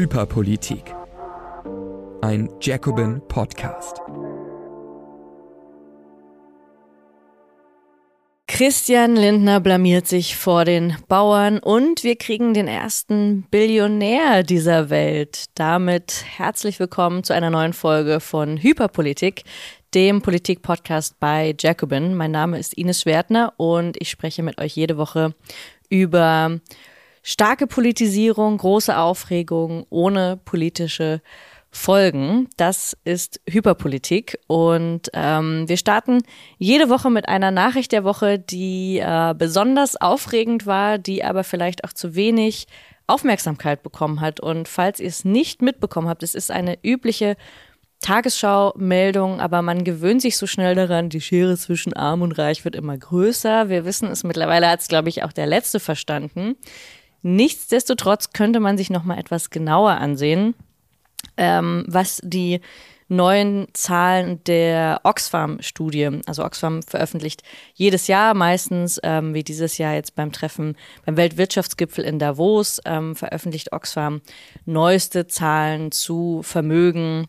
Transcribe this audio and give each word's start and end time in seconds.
Hyperpolitik. 0.00 0.94
Ein 2.22 2.48
Jacobin 2.62 3.20
Podcast. 3.28 4.00
Christian 8.46 9.14
Lindner 9.14 9.60
blamiert 9.60 10.06
sich 10.06 10.38
vor 10.38 10.64
den 10.64 10.96
Bauern 11.06 11.58
und 11.58 12.02
wir 12.02 12.16
kriegen 12.16 12.54
den 12.54 12.66
ersten 12.66 13.42
Billionär 13.50 14.42
dieser 14.42 14.88
Welt. 14.88 15.44
Damit 15.54 16.24
herzlich 16.26 16.80
willkommen 16.80 17.22
zu 17.22 17.34
einer 17.34 17.50
neuen 17.50 17.74
Folge 17.74 18.20
von 18.20 18.56
Hyperpolitik, 18.56 19.42
dem 19.92 20.22
Politik-Podcast 20.22 21.20
bei 21.20 21.54
Jacobin. 21.60 22.14
Mein 22.14 22.30
Name 22.30 22.58
ist 22.58 22.72
Ines 22.72 23.02
Schwertner 23.02 23.52
und 23.58 24.00
ich 24.00 24.08
spreche 24.08 24.42
mit 24.42 24.58
euch 24.62 24.74
jede 24.76 24.96
Woche 24.96 25.34
über 25.90 26.58
starke 27.22 27.66
Politisierung, 27.66 28.58
große 28.58 28.96
Aufregung 28.96 29.86
ohne 29.90 30.38
politische 30.44 31.20
Folgen. 31.72 32.48
Das 32.56 32.96
ist 33.04 33.40
Hyperpolitik. 33.48 34.38
Und 34.48 35.10
ähm, 35.12 35.68
wir 35.68 35.76
starten 35.76 36.22
jede 36.58 36.88
Woche 36.88 37.10
mit 37.10 37.28
einer 37.28 37.50
Nachricht 37.50 37.92
der 37.92 38.04
Woche, 38.04 38.38
die 38.38 38.98
äh, 38.98 39.34
besonders 39.36 39.96
aufregend 40.00 40.66
war, 40.66 40.98
die 40.98 41.22
aber 41.22 41.44
vielleicht 41.44 41.84
auch 41.84 41.92
zu 41.92 42.14
wenig 42.14 42.66
Aufmerksamkeit 43.06 43.82
bekommen 43.82 44.20
hat. 44.20 44.40
Und 44.40 44.68
falls 44.68 45.00
ihr 45.00 45.08
es 45.08 45.24
nicht 45.24 45.62
mitbekommen 45.62 46.08
habt, 46.08 46.22
es 46.22 46.34
ist 46.34 46.50
eine 46.50 46.78
übliche 46.82 47.36
Tagesschau-Meldung, 48.00 49.40
aber 49.40 49.62
man 49.62 49.84
gewöhnt 49.84 50.22
sich 50.22 50.38
so 50.38 50.46
schnell 50.46 50.74
daran, 50.74 51.10
die 51.10 51.20
Schere 51.20 51.56
zwischen 51.56 51.92
Arm 51.92 52.22
und 52.22 52.32
Reich 52.32 52.64
wird 52.64 52.74
immer 52.74 52.96
größer. 52.96 53.68
Wir 53.68 53.84
wissen 53.84 54.08
es 54.08 54.24
mittlerweile, 54.24 54.70
hat 54.70 54.80
es, 54.80 54.88
glaube 54.88 55.10
ich, 55.10 55.22
auch 55.22 55.32
der 55.32 55.46
Letzte 55.46 55.80
verstanden. 55.80 56.56
Nichtsdestotrotz 57.22 58.32
könnte 58.32 58.60
man 58.60 58.78
sich 58.78 58.90
noch 58.90 59.04
mal 59.04 59.18
etwas 59.18 59.50
genauer 59.50 59.92
ansehen, 59.92 60.54
ähm, 61.36 61.84
was 61.86 62.20
die 62.22 62.60
neuen 63.10 63.66
Zahlen 63.72 64.42
der 64.44 65.00
Oxfam-Studie. 65.02 66.20
Also 66.26 66.44
Oxfam 66.44 66.82
veröffentlicht 66.82 67.42
jedes 67.74 68.06
Jahr 68.06 68.34
meistens, 68.34 69.00
ähm, 69.02 69.34
wie 69.34 69.42
dieses 69.42 69.78
Jahr 69.78 69.94
jetzt 69.94 70.14
beim 70.14 70.32
Treffen 70.32 70.76
beim 71.04 71.16
Weltwirtschaftsgipfel 71.16 72.04
in 72.04 72.20
Davos, 72.20 72.80
ähm, 72.84 73.16
veröffentlicht 73.16 73.72
Oxfam 73.72 74.22
neueste 74.64 75.26
Zahlen 75.26 75.90
zu 75.90 76.42
Vermögen 76.42 77.26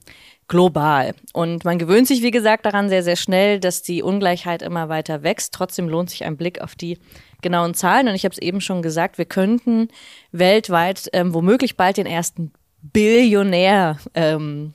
global. 0.48 1.16
Und 1.33 1.66
man 1.66 1.80
gewöhnt 1.80 2.08
sich, 2.08 2.22
wie 2.22 2.31
gesagt, 2.31 2.66
daran 2.66 2.89
sehr, 2.89 3.03
sehr 3.03 3.16
schnell, 3.16 3.59
dass 3.59 3.81
die 3.81 4.03
Ungleichheit 4.03 4.61
immer 4.61 4.89
weiter 4.89 5.23
wächst. 5.23 5.53
Trotzdem 5.53 5.89
lohnt 5.89 6.09
sich 6.09 6.26
ein 6.26 6.38
Blick 6.38 6.61
auf 6.61 6.76
die 6.76 7.00
genauen 7.42 7.73
Zahlen. 7.73 8.08
Und 8.08 8.16
ich 8.16 8.25
habe 8.25 8.34
es 8.34 8.39
eben 8.39 8.61
schon 8.61 8.81
gesagt, 8.81 9.17
wir 9.17 9.25
könnten 9.25 9.89
weltweit 10.31 11.09
ähm, 11.14 11.34
womöglich 11.34 11.78
bald 11.78 11.98
den 11.98 12.06
ersten 12.06 12.52
Billionär 12.81 13.98
ähm, 14.14 14.73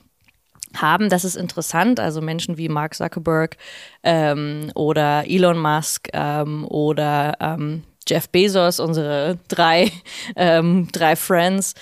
haben. 0.74 1.08
Das 1.08 1.24
ist 1.24 1.36
interessant. 1.36 2.00
Also 2.00 2.20
Menschen 2.20 2.58
wie 2.58 2.68
Mark 2.68 2.94
Zuckerberg 2.94 3.56
ähm, 4.02 4.70
oder 4.74 5.24
Elon 5.26 5.58
Musk 5.58 6.08
ähm, 6.12 6.66
oder 6.66 7.34
ähm, 7.40 7.82
Jeff 8.08 8.28
Bezos, 8.28 8.80
unsere 8.80 9.38
drei, 9.48 9.90
ähm, 10.36 10.88
drei 10.92 11.16
Friends, 11.16 11.74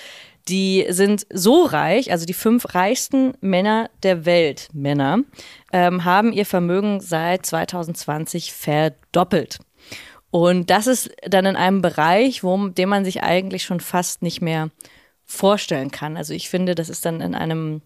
die 0.47 0.85
sind 0.89 1.25
so 1.33 1.63
reich, 1.63 2.11
also 2.11 2.25
die 2.25 2.33
fünf 2.33 2.75
reichsten 2.75 3.33
Männer 3.41 3.89
der 4.03 4.25
Welt, 4.25 4.69
Männer, 4.73 5.19
ähm, 5.71 6.05
haben 6.05 6.31
ihr 6.31 6.45
Vermögen 6.45 6.99
seit 6.99 7.45
2020 7.45 8.53
verdoppelt. 8.53 9.59
Und 10.31 10.69
das 10.69 10.87
ist 10.87 11.11
dann 11.23 11.45
in 11.45 11.55
einem 11.55 11.81
Bereich, 11.81 12.43
wo, 12.43 12.67
den 12.67 12.89
man 12.89 13.05
sich 13.05 13.23
eigentlich 13.23 13.63
schon 13.63 13.79
fast 13.79 14.21
nicht 14.21 14.41
mehr 14.41 14.69
vorstellen 15.25 15.91
kann. 15.91 16.17
Also 16.17 16.33
ich 16.33 16.49
finde, 16.49 16.75
das 16.75 16.89
ist 16.89 17.05
dann 17.05 17.21
in 17.21 17.35
einem, 17.35 17.81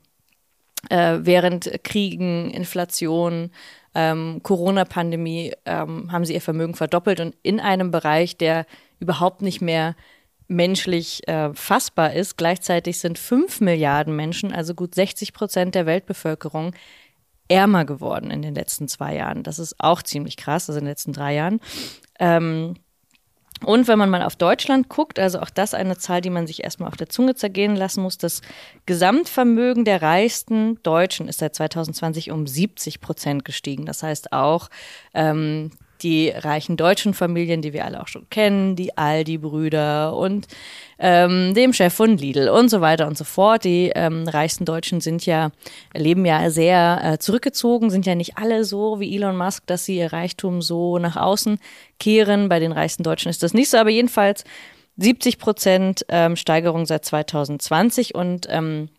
äh, 0.90 1.20
während 1.22 1.84
Kriegen, 1.84 2.52
Inflation, 2.52 3.52
ähm, 3.96 4.42
Corona-Pandemie, 4.44 5.54
ähm, 5.66 6.12
haben 6.12 6.26
sie 6.26 6.34
ihr 6.34 6.42
Vermögen 6.42 6.76
verdoppelt 6.76 7.20
und 7.20 7.36
in 7.44 7.60
einem 7.60 7.92
Bereich, 7.92 8.38
der 8.38 8.66
überhaupt 9.00 9.42
nicht 9.42 9.62
mehr 9.62 9.96
menschlich 10.48 11.28
äh, 11.28 11.54
fassbar 11.54 12.14
ist. 12.14 12.38
Gleichzeitig 12.38 13.00
sind 13.00 13.18
fünf 13.18 13.62
Milliarden 13.62 14.16
Menschen, 14.16 14.52
also 14.52 14.74
gut 14.74 14.96
60 14.96 15.34
Prozent 15.34 15.76
der 15.76 15.86
Weltbevölkerung, 15.86 16.74
ärmer 17.48 17.86
geworden 17.86 18.32
in 18.32 18.42
den 18.42 18.56
letzten 18.56 18.88
zwei 18.88 19.16
Jahren. 19.16 19.44
Das 19.44 19.60
ist 19.60 19.76
auch 19.80 20.02
ziemlich 20.04 20.38
krass, 20.38 20.70
also 20.70 20.80
in 20.80 20.86
den 20.86 20.92
letzten 20.92 21.14
drei 21.14 21.36
Jahren. 21.36 21.60
Ähm, 22.20 22.76
und 23.66 23.90
wenn 23.90 24.00
man 24.00 24.10
mal 24.10 24.24
auf 24.24 24.38
Deutschland 24.38 24.88
guckt, 24.88 25.20
also 25.20 25.40
auch 25.40 25.50
das 25.50 25.74
eine 25.74 25.98
Zahl, 25.98 26.22
die 26.22 26.30
man 26.30 26.48
sich 26.48 26.64
erstmal 26.64 26.88
auf 26.88 26.96
der 26.96 27.10
Zunge 27.10 27.36
zergehen 27.36 27.76
lassen 27.76 28.02
muss, 28.02 28.18
das 28.18 28.42
Gesamtvermögen 28.86 29.84
der 29.84 30.02
reichsten 30.02 30.82
Deutschen 30.84 31.28
ist 31.28 31.40
seit 31.40 31.56
2020 31.56 32.32
um 32.32 32.48
70 32.48 33.02
Prozent 33.02 33.44
gestiegen. 33.44 33.86
Das 33.86 34.02
heißt 34.02 34.32
auch, 34.32 34.70
ähm, 35.14 35.72
die 36.02 36.30
reichen 36.30 36.78
deutschen 36.78 37.14
Familien, 37.14 37.62
die 37.62 37.74
wir 37.74 37.86
alle 37.86 38.02
auch 38.02 38.08
schon 38.08 38.30
kennen, 38.30 38.76
die 38.76 38.98
Aldi-Brüder 38.98 40.16
und 40.16 40.48
ähm, 40.98 41.54
dem 41.54 41.74
Chef 41.74 41.94
von 41.94 42.18
Lidl 42.18 42.50
und 42.50 42.70
so 42.70 42.82
weiter 42.82 43.08
und 43.08 43.18
so 43.18 43.24
fort. 43.24 43.64
Die 43.64 43.92
ähm, 43.96 44.28
reichsten 44.28 44.66
Deutschen 44.66 45.02
sind 45.02 45.26
ja, 45.26 45.52
leben 45.94 46.26
ja 46.26 46.50
sehr 46.50 47.02
äh, 47.04 47.18
zurückgezogen, 47.18 47.90
sind 47.90 48.06
ja 48.06 48.16
nicht 48.16 48.38
alle 48.38 48.66
so 48.66 49.00
wie 49.00 49.16
Elon 49.16 49.38
Musk, 49.38 49.66
dass 49.68 49.86
sie 49.86 49.98
ihr 49.98 50.14
Reichtum 50.14 50.62
so 50.62 50.98
nach 51.00 51.16
außen 51.16 51.60
kehren. 52.00 52.50
Bei 52.50 52.60
den 52.60 52.72
reichsten 52.72 53.04
Deutschen 53.04 53.30
ist 53.30 53.44
das 53.44 53.54
nicht 53.54 53.70
so, 53.70 53.78
aber 53.78 53.90
jedenfalls 53.90 54.44
70 54.98 55.38
Prozent 55.38 56.06
ähm, 56.10 56.36
Steigerung 56.36 56.86
seit 56.86 57.06
2020 57.06 58.16
und 58.16 58.48
ähm, 58.50 58.90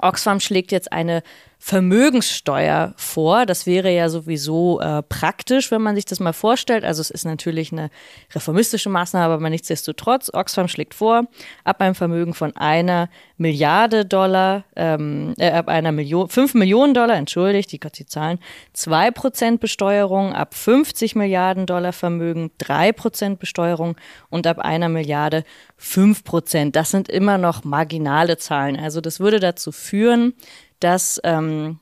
Oxfam 0.00 0.40
schlägt 0.40 0.72
jetzt 0.72 0.92
eine 0.92 1.22
Vermögenssteuer 1.64 2.92
vor. 2.96 3.46
Das 3.46 3.66
wäre 3.66 3.88
ja 3.94 4.08
sowieso 4.08 4.80
äh, 4.80 5.00
praktisch, 5.00 5.70
wenn 5.70 5.80
man 5.80 5.94
sich 5.94 6.04
das 6.04 6.18
mal 6.18 6.32
vorstellt. 6.32 6.82
Also 6.84 7.00
es 7.00 7.08
ist 7.08 7.24
natürlich 7.24 7.70
eine 7.70 7.88
reformistische 8.34 8.88
Maßnahme, 8.88 9.32
aber 9.32 9.48
nichtsdestotrotz, 9.48 10.28
Oxfam 10.34 10.66
schlägt 10.66 10.92
vor, 10.92 11.28
ab 11.62 11.80
einem 11.80 11.94
Vermögen 11.94 12.34
von 12.34 12.56
einer 12.56 13.08
Milliarde 13.36 14.04
Dollar, 14.04 14.64
ähm, 14.74 15.34
äh, 15.38 15.52
ab 15.52 15.68
einer 15.68 15.92
Million, 15.92 16.28
fünf 16.28 16.54
Millionen 16.54 16.94
Dollar, 16.94 17.14
entschuldigt, 17.14 17.70
die 17.70 17.78
Gott 17.78 17.96
die 17.96 18.06
Zahlen, 18.06 18.40
zwei 18.72 19.12
Prozent 19.12 19.60
Besteuerung, 19.60 20.32
ab 20.32 20.54
50 20.54 21.14
Milliarden 21.14 21.66
Dollar 21.66 21.92
Vermögen 21.92 22.50
drei 22.58 22.90
Prozent 22.90 23.38
Besteuerung 23.38 23.94
und 24.30 24.48
ab 24.48 24.58
einer 24.58 24.88
Milliarde 24.88 25.44
fünf 25.76 26.24
Prozent. 26.24 26.74
Das 26.74 26.90
sind 26.90 27.08
immer 27.08 27.38
noch 27.38 27.62
marginale 27.62 28.36
Zahlen. 28.36 28.76
Also 28.76 29.00
das 29.00 29.20
würde 29.20 29.38
dazu 29.38 29.70
führen, 29.70 30.34
dass 30.82 31.20
ähm, 31.24 31.78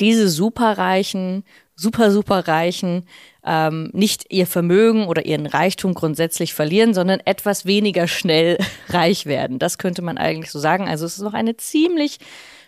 diese 0.00 0.28
superreichen, 0.28 1.44
super, 1.74 2.10
superreichen 2.10 3.06
ähm, 3.44 3.90
nicht 3.92 4.26
ihr 4.30 4.46
Vermögen 4.46 5.06
oder 5.06 5.24
ihren 5.24 5.46
Reichtum 5.46 5.94
grundsätzlich 5.94 6.52
verlieren, 6.52 6.92
sondern 6.92 7.20
etwas 7.20 7.64
weniger 7.64 8.06
schnell 8.06 8.58
reich 8.88 9.26
werden. 9.26 9.58
Das 9.58 9.78
könnte 9.78 10.02
man 10.02 10.18
eigentlich 10.18 10.50
so 10.50 10.58
sagen. 10.58 10.88
Also 10.88 11.06
es 11.06 11.16
ist 11.16 11.22
noch 11.22 11.34
eine 11.34 11.56
ziemlich, 11.56 12.18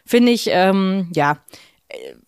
finde 0.07 0.33
ich, 0.33 0.49
ähm, 0.51 1.11
ja, 1.15 1.39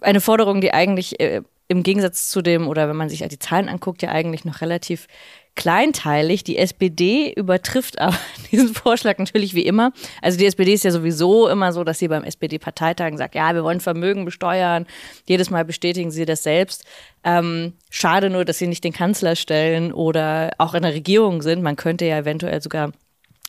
eine 0.01 0.21
Forderung, 0.21 0.61
die 0.61 0.75
eigentlich 0.75 1.21
äh, 1.21 1.43
im 1.69 1.83
Gegensatz 1.83 2.29
zu 2.29 2.43
dem, 2.43 2.69
oder 2.69 2.89
wenn 2.89 2.97
man 2.97 3.09
sich 3.09 3.27
die 3.27 3.39
Zahlen 3.39 3.69
anguckt, 3.69 4.03
ja 4.03 4.11
eigentlich 4.11 4.45
noch 4.45 4.61
relativ 4.61 5.07
kleinteilig. 5.55 6.45
Die 6.45 6.59
SPD 6.59 7.33
übertrifft 7.33 7.99
aber 7.99 8.17
diesen 8.53 8.75
Vorschlag 8.75 9.19
natürlich 9.19 9.55
wie 9.55 9.67
immer. 9.67 9.93
Also 10.21 10.39
die 10.39 10.47
SPD 10.47 10.73
ist 10.73 10.85
ja 10.85 10.91
sowieso 10.91 11.49
immer 11.49 11.73
so, 11.73 11.85
dass 11.85 11.99
sie 11.99 12.09
beim 12.09 12.25
SPD-Parteitagen 12.25 13.19
sagt, 13.19 13.35
ja, 13.35 13.55
wir 13.55 13.65
wollen 13.65 13.81
Vermögen 13.81 14.25
besteuern. 14.25 14.87
Jedes 15.27 15.51
Mal 15.51 15.65
bestätigen 15.65 16.11
sie 16.11 16.25
das 16.25 16.43
selbst. 16.43 16.85
Ähm, 17.25 17.75
schade 17.91 18.31
nur, 18.31 18.45
dass 18.45 18.59
sie 18.59 18.67
nicht 18.67 18.85
den 18.85 18.93
Kanzler 18.93 19.37
stellen 19.37 19.93
oder 19.93 20.51
auch 20.59 20.75
in 20.75 20.83
der 20.83 20.95
Regierung 20.95 21.43
sind. 21.43 21.63
Man 21.63 21.77
könnte 21.77 22.07
ja 22.07 22.19
eventuell 22.19 22.61
sogar 22.63 22.93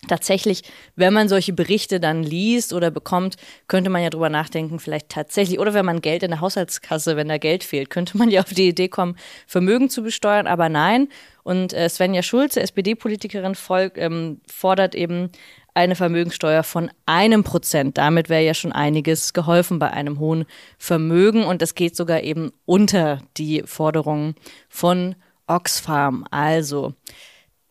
tatsächlich, 0.08 0.64
wenn 0.96 1.14
man 1.14 1.30
solche 1.30 1.54
Berichte 1.54 2.00
dann 2.00 2.24
liest 2.24 2.74
oder 2.74 2.92
bekommt, 2.92 3.36
könnte 3.68 3.90
man 3.90 4.04
ja 4.04 4.10
drüber 4.10 4.30
nachdenken, 4.30 4.80
vielleicht 4.80 5.10
tatsächlich, 5.10 5.60
oder 5.60 5.74
wenn 5.74 5.86
man 5.86 6.02
Geld 6.02 6.24
in 6.24 6.32
der 6.32 6.42
Haushaltskasse, 6.42 7.16
wenn 7.16 7.30
da 7.30 7.38
Geld 7.38 7.64
fehlt, 7.64 7.90
könnte 7.90 8.18
man 8.18 8.30
ja 8.30 8.42
auf 8.42 8.54
die 8.54 8.68
Idee 8.68 8.88
kommen, 8.88 9.18
Vermögen 9.48 9.90
zu 9.90 10.04
besteuern, 10.04 10.48
aber 10.48 10.70
nein. 10.70 11.10
Und 11.44 11.74
äh, 11.74 11.90
Svenja 11.90 12.24
Schulze, 12.24 12.62
SPD-Politikerin, 12.62 13.54
ähm, 13.96 14.42
fordert 14.48 14.96
eben 14.96 15.30
eine 15.74 15.96
Vermögensteuer 15.96 16.64
von 16.64 16.92
einem 17.06 17.44
Prozent. 17.44 17.98
Damit 17.98 18.30
wäre 18.30 18.44
ja 18.44 18.54
schon 18.54 18.72
einiges 18.72 19.34
geholfen 19.34 19.80
bei 19.80 19.92
einem 19.92 20.20
hohen 20.20 20.46
Vermögen 20.78 21.44
und 21.44 21.62
das 21.62 21.76
geht 21.76 21.96
sogar 21.96 22.22
eben 22.22 22.52
unter 22.66 23.22
die 23.38 23.64
Forderungen 23.66 24.36
von 24.70 25.16
Oxfam. 25.48 26.26
Also, 26.32 26.94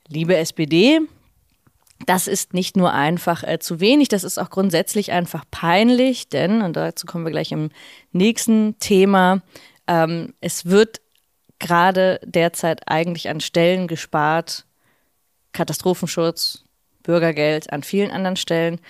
liebe 0.09 0.37
SPD, 0.37 1.01
das 2.07 2.27
ist 2.27 2.55
nicht 2.55 2.77
nur 2.77 2.93
einfach 2.93 3.43
äh, 3.43 3.59
zu 3.59 3.81
wenig, 3.81 4.09
das 4.09 4.25
ist 4.25 4.39
auch 4.39 4.51
grundsätzlich 4.51 5.13
einfach 5.13 5.45
peinlich, 5.51 6.29
denn, 6.29 6.63
und 6.63 6.77
dazu 6.77 7.07
kommen 7.07 7.25
wir 7.25 7.33
gleich 7.33 7.53
im 7.53 7.71
nächsten 8.13 8.79
Thema, 8.79 9.43
ähm, 9.87 10.35
es 10.41 10.67
wird 10.67 11.01
gerade 11.59 12.21
derzeit 12.25 12.89
eigentlich 12.89 13.29
an 13.29 13.41
Stellen 13.41 13.87
gespart, 13.87 14.67
Katastrophenschutz, 15.53 16.65
Bürgergeld, 17.03 17.73
an 17.73 17.83
vielen 17.83 18.11
anderen 18.11 18.37
Stellen. 18.37 18.81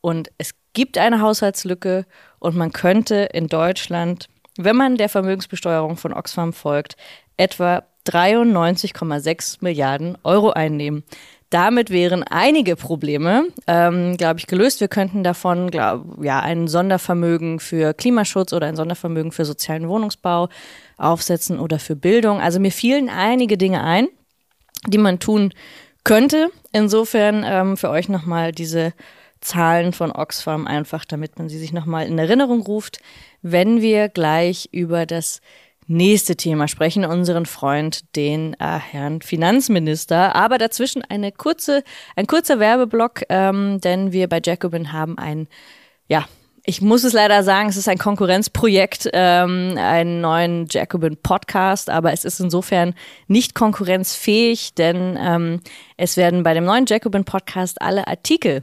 Und 0.00 0.30
es 0.38 0.54
gibt 0.72 0.98
eine 0.98 1.20
Haushaltslücke 1.20 2.06
und 2.38 2.56
man 2.56 2.72
könnte 2.72 3.28
in 3.32 3.48
Deutschland, 3.48 4.28
wenn 4.56 4.76
man 4.76 4.96
der 4.96 5.08
Vermögensbesteuerung 5.08 5.96
von 5.96 6.12
Oxfam 6.12 6.52
folgt, 6.52 6.96
etwa 7.36 7.84
93,6 8.06 9.58
Milliarden 9.60 10.18
Euro 10.24 10.50
einnehmen. 10.50 11.04
Damit 11.52 11.90
wären 11.90 12.22
einige 12.22 12.76
Probleme, 12.76 13.44
ähm, 13.66 14.16
glaube 14.16 14.40
ich, 14.40 14.46
gelöst. 14.46 14.80
Wir 14.80 14.88
könnten 14.88 15.22
davon, 15.22 15.70
glaub, 15.70 16.24
ja, 16.24 16.40
ein 16.40 16.66
Sondervermögen 16.66 17.60
für 17.60 17.92
Klimaschutz 17.92 18.54
oder 18.54 18.66
ein 18.68 18.74
Sondervermögen 18.74 19.32
für 19.32 19.44
sozialen 19.44 19.86
Wohnungsbau 19.86 20.48
aufsetzen 20.96 21.60
oder 21.60 21.78
für 21.78 21.94
Bildung. 21.94 22.40
Also 22.40 22.58
mir 22.58 22.72
fielen 22.72 23.10
einige 23.10 23.58
Dinge 23.58 23.84
ein, 23.84 24.08
die 24.86 24.96
man 24.96 25.18
tun 25.18 25.52
könnte. 26.04 26.48
Insofern 26.72 27.44
ähm, 27.46 27.76
für 27.76 27.90
euch 27.90 28.08
nochmal 28.08 28.52
diese 28.52 28.94
Zahlen 29.42 29.92
von 29.92 30.10
Oxfam 30.10 30.66
einfach, 30.66 31.04
damit 31.04 31.38
man 31.38 31.50
sie 31.50 31.58
sich 31.58 31.74
nochmal 31.74 32.06
in 32.06 32.18
Erinnerung 32.18 32.62
ruft, 32.62 33.00
wenn 33.42 33.82
wir 33.82 34.08
gleich 34.08 34.70
über 34.72 35.04
das 35.04 35.42
nächste 35.86 36.36
Thema 36.36 36.68
sprechen, 36.68 37.04
unseren 37.04 37.46
Freund, 37.46 38.16
den 38.16 38.54
äh, 38.54 38.78
Herrn 38.78 39.20
Finanzminister. 39.20 40.34
Aber 40.34 40.58
dazwischen 40.58 41.02
eine 41.02 41.32
kurze, 41.32 41.82
ein 42.16 42.26
kurzer 42.26 42.58
Werbeblock, 42.58 43.22
ähm, 43.28 43.80
denn 43.80 44.12
wir 44.12 44.28
bei 44.28 44.40
Jacobin 44.42 44.92
haben 44.92 45.18
ein, 45.18 45.48
ja, 46.08 46.26
ich 46.64 46.80
muss 46.80 47.02
es 47.02 47.12
leider 47.12 47.42
sagen, 47.42 47.68
es 47.68 47.76
ist 47.76 47.88
ein 47.88 47.98
Konkurrenzprojekt, 47.98 49.10
ähm, 49.12 49.74
einen 49.76 50.20
neuen 50.20 50.66
Jacobin 50.70 51.16
Podcast, 51.16 51.90
aber 51.90 52.12
es 52.12 52.24
ist 52.24 52.38
insofern 52.38 52.94
nicht 53.26 53.54
konkurrenzfähig, 53.54 54.74
denn 54.74 55.18
ähm, 55.20 55.60
es 55.96 56.16
werden 56.16 56.44
bei 56.44 56.54
dem 56.54 56.64
neuen 56.64 56.86
Jacobin 56.86 57.24
Podcast 57.24 57.82
alle 57.82 58.06
Artikel 58.06 58.62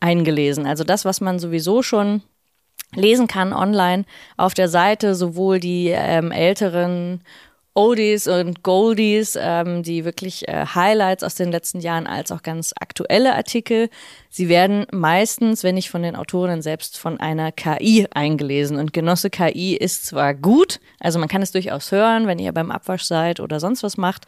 eingelesen. 0.00 0.66
Also 0.66 0.82
das, 0.82 1.04
was 1.04 1.20
man 1.20 1.38
sowieso 1.38 1.82
schon 1.82 2.22
lesen 2.94 3.26
kann 3.26 3.52
online 3.52 4.04
auf 4.36 4.54
der 4.54 4.68
Seite, 4.68 5.14
sowohl 5.14 5.60
die 5.60 5.88
ähm, 5.88 6.30
älteren 6.30 7.22
Oldies 7.76 8.26
und 8.26 8.62
Goldies, 8.62 9.38
ähm, 9.38 9.82
die 9.82 10.06
wirklich 10.06 10.48
äh, 10.48 10.64
Highlights 10.74 11.22
aus 11.22 11.34
den 11.34 11.52
letzten 11.52 11.80
Jahren, 11.80 12.06
als 12.06 12.32
auch 12.32 12.42
ganz 12.42 12.72
aktuelle 12.80 13.34
Artikel. 13.34 13.90
Sie 14.30 14.48
werden 14.48 14.86
meistens, 14.92 15.62
wenn 15.62 15.74
nicht 15.74 15.90
von 15.90 16.02
den 16.02 16.16
Autorinnen 16.16 16.62
selbst, 16.62 16.98
von 16.98 17.20
einer 17.20 17.52
KI 17.52 18.06
eingelesen. 18.10 18.78
Und 18.78 18.94
Genosse 18.94 19.28
KI 19.28 19.76
ist 19.76 20.06
zwar 20.06 20.32
gut, 20.32 20.80
also 21.00 21.18
man 21.18 21.28
kann 21.28 21.42
es 21.42 21.52
durchaus 21.52 21.92
hören, 21.92 22.26
wenn 22.26 22.38
ihr 22.38 22.52
beim 22.52 22.70
Abwasch 22.70 23.02
seid 23.02 23.40
oder 23.40 23.60
sonst 23.60 23.82
was 23.82 23.98
macht, 23.98 24.24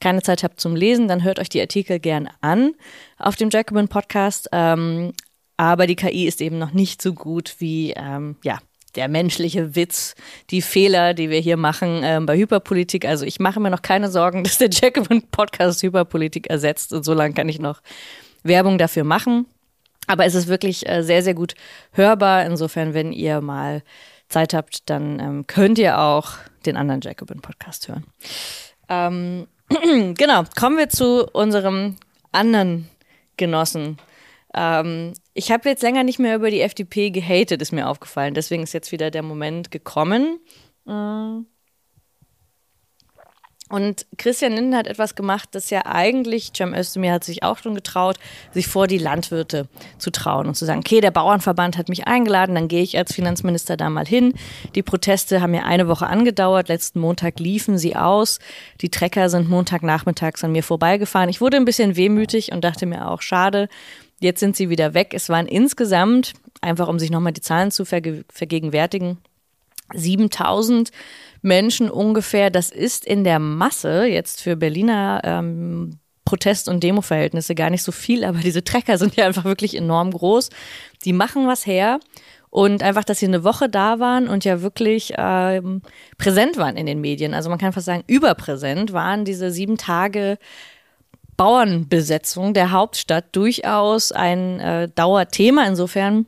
keine 0.00 0.22
Zeit 0.22 0.44
habt 0.44 0.60
zum 0.60 0.76
Lesen, 0.76 1.08
dann 1.08 1.24
hört 1.24 1.40
euch 1.40 1.48
die 1.48 1.60
Artikel 1.60 1.98
gern 1.98 2.28
an 2.40 2.74
auf 3.18 3.34
dem 3.34 3.50
Jacobin 3.50 3.88
Podcast. 3.88 4.48
Ähm, 4.52 5.12
aber 5.56 5.86
die 5.86 5.96
KI 5.96 6.26
ist 6.26 6.40
eben 6.40 6.58
noch 6.58 6.72
nicht 6.72 7.02
so 7.02 7.12
gut 7.12 7.56
wie, 7.58 7.92
ähm, 7.92 8.36
ja, 8.42 8.58
der 8.94 9.08
menschliche 9.08 9.74
Witz, 9.74 10.14
die 10.50 10.62
Fehler, 10.62 11.14
die 11.14 11.30
wir 11.30 11.40
hier 11.40 11.56
machen 11.56 12.02
ähm, 12.02 12.26
bei 12.26 12.36
Hyperpolitik. 12.36 13.06
Also 13.06 13.24
ich 13.24 13.40
mache 13.40 13.60
mir 13.60 13.70
noch 13.70 13.82
keine 13.82 14.10
Sorgen, 14.10 14.44
dass 14.44 14.58
der 14.58 14.70
Jacobin 14.70 15.22
Podcast 15.30 15.82
Hyperpolitik 15.82 16.48
ersetzt 16.50 16.92
und 16.92 17.04
so 17.04 17.14
lange 17.14 17.34
kann 17.34 17.48
ich 17.48 17.58
noch 17.58 17.80
Werbung 18.42 18.78
dafür 18.78 19.04
machen. 19.04 19.46
Aber 20.06 20.26
es 20.26 20.34
ist 20.34 20.48
wirklich 20.48 20.88
äh, 20.88 21.02
sehr, 21.02 21.22
sehr 21.22 21.34
gut 21.34 21.54
hörbar. 21.92 22.44
Insofern, 22.44 22.92
wenn 22.92 23.12
ihr 23.12 23.40
mal 23.40 23.82
Zeit 24.28 24.52
habt, 24.52 24.90
dann 24.90 25.20
ähm, 25.20 25.46
könnt 25.46 25.78
ihr 25.78 25.98
auch 25.98 26.32
den 26.66 26.76
anderen 26.76 27.00
Jacobin 27.00 27.40
Podcast 27.40 27.88
hören. 27.88 28.04
Ähm, 28.88 29.46
genau, 30.14 30.42
kommen 30.58 30.76
wir 30.76 30.88
zu 30.88 31.26
unserem 31.32 31.96
anderen 32.32 32.88
Genossen 33.36 33.98
ähm, 34.54 35.14
ich 35.34 35.50
habe 35.50 35.68
jetzt 35.68 35.82
länger 35.82 36.04
nicht 36.04 36.18
mehr 36.18 36.36
über 36.36 36.50
die 36.50 36.60
FDP 36.60 37.10
gehatet, 37.10 37.62
ist 37.62 37.72
mir 37.72 37.88
aufgefallen. 37.88 38.34
Deswegen 38.34 38.62
ist 38.62 38.74
jetzt 38.74 38.92
wieder 38.92 39.10
der 39.10 39.22
Moment 39.22 39.70
gekommen. 39.70 40.38
Mm. 40.84 41.46
Und 43.72 44.04
Christian 44.18 44.52
Linden 44.52 44.76
hat 44.76 44.86
etwas 44.86 45.14
gemacht, 45.14 45.48
das 45.52 45.70
ja 45.70 45.86
eigentlich, 45.86 46.52
Cem 46.54 46.74
Özdemir 46.74 47.10
hat 47.10 47.24
sich 47.24 47.42
auch 47.42 47.56
schon 47.56 47.74
getraut, 47.74 48.18
sich 48.50 48.66
vor 48.66 48.86
die 48.86 48.98
Landwirte 48.98 49.66
zu 49.96 50.10
trauen 50.10 50.46
und 50.46 50.56
zu 50.56 50.66
sagen, 50.66 50.80
okay, 50.80 51.00
der 51.00 51.10
Bauernverband 51.10 51.78
hat 51.78 51.88
mich 51.88 52.06
eingeladen, 52.06 52.54
dann 52.54 52.68
gehe 52.68 52.82
ich 52.82 52.98
als 52.98 53.14
Finanzminister 53.14 53.78
da 53.78 53.88
mal 53.88 54.04
hin. 54.06 54.34
Die 54.74 54.82
Proteste 54.82 55.40
haben 55.40 55.54
ja 55.54 55.62
eine 55.62 55.88
Woche 55.88 56.06
angedauert, 56.06 56.68
letzten 56.68 57.00
Montag 57.00 57.40
liefen 57.40 57.78
sie 57.78 57.96
aus. 57.96 58.40
Die 58.82 58.90
Trecker 58.90 59.30
sind 59.30 59.48
Montagnachmittags 59.48 60.44
an 60.44 60.52
mir 60.52 60.62
vorbeigefahren. 60.62 61.30
Ich 61.30 61.40
wurde 61.40 61.56
ein 61.56 61.64
bisschen 61.64 61.96
wehmütig 61.96 62.52
und 62.52 62.64
dachte 62.64 62.84
mir 62.84 63.08
auch, 63.08 63.22
schade, 63.22 63.70
Jetzt 64.22 64.40
sind 64.40 64.56
sie 64.56 64.70
wieder 64.70 64.94
weg. 64.94 65.12
Es 65.14 65.28
waren 65.28 65.46
insgesamt, 65.46 66.32
einfach 66.60 66.88
um 66.88 66.98
sich 66.98 67.10
nochmal 67.10 67.32
die 67.32 67.40
Zahlen 67.40 67.72
zu 67.72 67.84
verge 67.84 68.24
vergegenwärtigen, 68.32 69.18
7000 69.92 70.90
Menschen 71.42 71.90
ungefähr. 71.90 72.50
Das 72.50 72.70
ist 72.70 73.04
in 73.04 73.24
der 73.24 73.40
Masse 73.40 74.04
jetzt 74.04 74.40
für 74.40 74.56
Berliner 74.56 75.20
ähm, 75.24 75.98
Protest- 76.24 76.68
und 76.68 76.82
Demo-Verhältnisse 76.84 77.56
gar 77.56 77.68
nicht 77.68 77.82
so 77.82 77.90
viel, 77.90 78.24
aber 78.24 78.38
diese 78.38 78.62
Trecker 78.62 78.96
sind 78.96 79.16
ja 79.16 79.26
einfach 79.26 79.44
wirklich 79.44 79.76
enorm 79.76 80.12
groß. 80.12 80.50
Die 81.04 81.12
machen 81.12 81.46
was 81.46 81.66
her. 81.66 81.98
Und 82.48 82.82
einfach, 82.82 83.04
dass 83.04 83.18
sie 83.18 83.26
eine 83.26 83.44
Woche 83.44 83.70
da 83.70 83.98
waren 83.98 84.28
und 84.28 84.44
ja 84.44 84.60
wirklich 84.60 85.14
ähm, 85.16 85.80
präsent 86.18 86.58
waren 86.58 86.76
in 86.76 86.84
den 86.84 87.00
Medien. 87.00 87.32
Also 87.32 87.48
man 87.48 87.58
kann 87.58 87.72
fast 87.72 87.86
sagen, 87.86 88.04
überpräsent 88.06 88.92
waren 88.92 89.24
diese 89.24 89.50
sieben 89.50 89.78
Tage 89.78 90.36
Bauernbesetzung 91.36 92.54
der 92.54 92.72
Hauptstadt 92.72 93.34
durchaus 93.34 94.12
ein 94.12 94.60
äh, 94.60 94.88
Dauerthema. 94.94 95.66
Insofern 95.66 96.26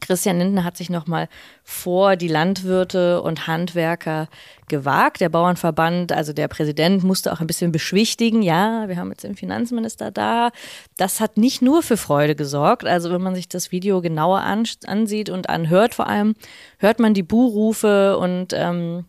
Christian 0.00 0.38
Lindner 0.38 0.64
hat 0.64 0.76
sich 0.76 0.90
nochmal 0.90 1.28
vor 1.64 2.16
die 2.16 2.28
Landwirte 2.28 3.22
und 3.22 3.46
Handwerker 3.46 4.28
gewagt. 4.68 5.20
Der 5.20 5.28
Bauernverband, 5.28 6.12
also 6.12 6.32
der 6.32 6.48
Präsident, 6.48 7.02
musste 7.02 7.32
auch 7.32 7.40
ein 7.40 7.46
bisschen 7.46 7.72
beschwichtigen. 7.72 8.42
Ja, 8.42 8.88
wir 8.88 8.96
haben 8.96 9.10
jetzt 9.10 9.24
den 9.24 9.36
Finanzminister 9.36 10.10
da. 10.10 10.50
Das 10.96 11.20
hat 11.20 11.36
nicht 11.36 11.62
nur 11.62 11.82
für 11.82 11.96
Freude 11.96 12.34
gesorgt. 12.34 12.84
Also 12.84 13.10
wenn 13.10 13.22
man 13.22 13.34
sich 13.34 13.48
das 13.48 13.72
Video 13.72 14.00
genauer 14.00 14.40
ansieht 14.40 15.30
und 15.30 15.48
anhört, 15.48 15.94
vor 15.94 16.06
allem 16.06 16.34
hört 16.78 17.00
man 17.00 17.14
die 17.14 17.22
Buhrufe 17.22 18.18
und 18.18 18.52
ähm, 18.52 19.06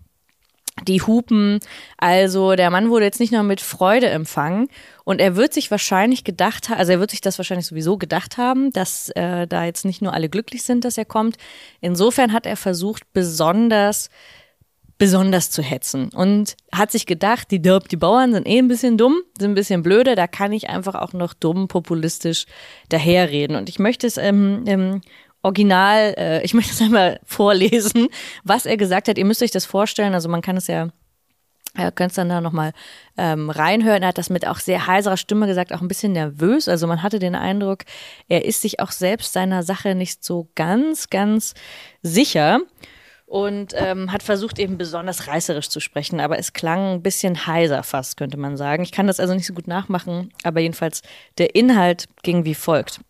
die 0.84 1.02
Hupen. 1.02 1.60
Also 1.98 2.56
der 2.56 2.70
Mann 2.70 2.90
wurde 2.90 3.06
jetzt 3.06 3.20
nicht 3.20 3.32
nur 3.32 3.44
mit 3.44 3.62
Freude 3.62 4.10
empfangen 4.10 4.70
und 5.04 5.20
er 5.20 5.36
wird 5.36 5.54
sich 5.54 5.72
wahrscheinlich 5.72 6.24
gedacht 6.24 6.70
also 6.70 6.92
er 6.92 7.00
wird 7.00 7.12
sich 7.12 7.22
das 7.22 7.38
wahrscheinlich 7.40 7.68
sowieso 7.68 7.98
gedacht 7.98 8.38
haben, 8.38 8.72
dass 8.72 9.10
äh, 9.10 9.48
da 9.48 9.66
jetzt 9.66 9.86
nicht 9.86 10.02
nur 10.02 10.14
alle 10.14 10.30
glücklich 10.30 10.64
sind, 10.64 10.86
dass 10.86 10.98
er 10.98 11.06
kommt. 11.06 11.38
Insofern 11.82 12.34
hat 12.34 12.46
er 12.46 12.58
versucht, 12.58 13.04
besonders 13.14 14.10
besonders 14.98 15.52
zu 15.52 15.62
hetzen 15.62 16.10
und 16.10 16.56
hat 16.72 16.92
sich 16.92 17.06
gedacht, 17.06 17.52
die, 17.52 17.62
die 17.62 17.98
Bauern 17.98 18.34
sind 18.34 18.48
eh 18.48 18.58
ein 18.58 18.68
bisschen 18.68 18.98
dumm, 18.98 19.22
sind 19.38 19.52
ein 19.52 19.56
bisschen 19.56 19.84
blöde, 19.84 20.16
da 20.16 20.28
kann 20.28 20.52
ich 20.52 20.70
einfach 20.70 20.96
auch 20.96 21.14
noch 21.14 21.34
dumm 21.34 21.68
populistisch 21.68 22.46
daherreden. 22.90 23.56
Und 23.56 23.70
ich 23.70 23.78
möchte 23.78 24.08
es 24.08 24.18
ähm, 24.18 24.64
ähm, 24.66 25.02
original, 25.42 26.14
äh, 26.18 26.44
ich 26.44 26.54
möchte 26.56 26.74
es 26.74 26.82
einmal 26.82 27.20
vorlesen, 27.26 28.08
was 28.44 28.66
er 28.66 28.78
gesagt 28.78 29.08
hat. 29.08 29.18
Ihr 29.18 29.26
müsst 29.26 29.44
euch 29.44 29.52
das 29.52 29.66
vorstellen, 29.66 30.14
also 30.14 30.30
man 30.30 30.42
kann 30.42 30.58
es 30.58 30.68
ja 30.68 30.90
Ihr 31.78 31.92
könnt 31.92 32.12
es 32.12 32.16
dann 32.16 32.30
da 32.30 32.42
nochmal 32.42 32.74
ähm, 33.18 33.50
reinhören. 33.50 34.02
Er 34.02 34.10
hat 34.10 34.18
das 34.18 34.30
mit 34.30 34.48
auch 34.48 34.58
sehr 34.58 34.88
heiserer 34.88 35.18
Stimme 35.18 35.48
gesagt, 35.48 35.74
auch 35.74 35.82
ein 35.82 35.88
bisschen 35.88 36.12
nervös. 36.12 36.68
Also 36.68 36.88
man 36.88 37.04
hatte 37.04 37.20
den 37.20 37.36
Eindruck, 37.36 37.84
er 38.28 38.46
ist 38.46 38.62
sich 38.62 38.80
auch 38.80 38.92
selbst 38.92 39.34
seiner 39.34 39.64
Sache 39.64 39.94
nicht 39.94 40.24
so 40.24 40.50
ganz, 40.56 41.10
ganz 41.10 41.54
sicher 42.02 42.62
und 43.28 43.74
ähm, 43.76 44.12
hat 44.12 44.24
versucht 44.24 44.58
eben 44.58 44.78
besonders 44.78 45.28
reißerisch 45.28 45.70
zu 45.70 45.80
sprechen, 45.80 46.20
aber 46.20 46.40
es 46.40 46.54
klang 46.54 46.94
ein 46.94 47.04
bisschen 47.04 47.46
heiser 47.46 47.84
fast, 47.84 48.16
könnte 48.18 48.38
man 48.38 48.58
sagen. 48.58 48.84
Ich 48.84 48.94
kann 48.94 49.06
das 49.06 49.20
also 49.20 49.36
nicht 49.36 49.46
so 49.46 49.54
gut 49.54 49.68
nachmachen, 49.68 50.32
aber 50.44 50.62
jedenfalls 50.62 51.02
der 51.38 51.54
Inhalt 51.54 52.06
ging 52.24 52.46
wie 52.46 52.56
folgt. 52.56 53.02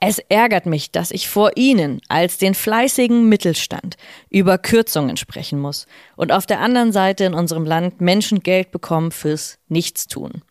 Es 0.00 0.18
ärgert 0.18 0.66
mich, 0.66 0.92
dass 0.92 1.10
ich 1.10 1.28
vor 1.28 1.52
Ihnen 1.56 2.00
als 2.08 2.38
den 2.38 2.54
fleißigen 2.54 3.28
Mittelstand 3.28 3.96
über 4.30 4.56
Kürzungen 4.56 5.16
sprechen 5.16 5.58
muss 5.58 5.86
und 6.16 6.30
auf 6.30 6.46
der 6.46 6.60
anderen 6.60 6.92
Seite 6.92 7.24
in 7.24 7.34
unserem 7.34 7.64
Land 7.64 8.00
Menschen 8.00 8.40
Geld 8.40 8.70
bekommen 8.70 9.10
fürs 9.10 9.58
Nichtstun. 9.68 10.42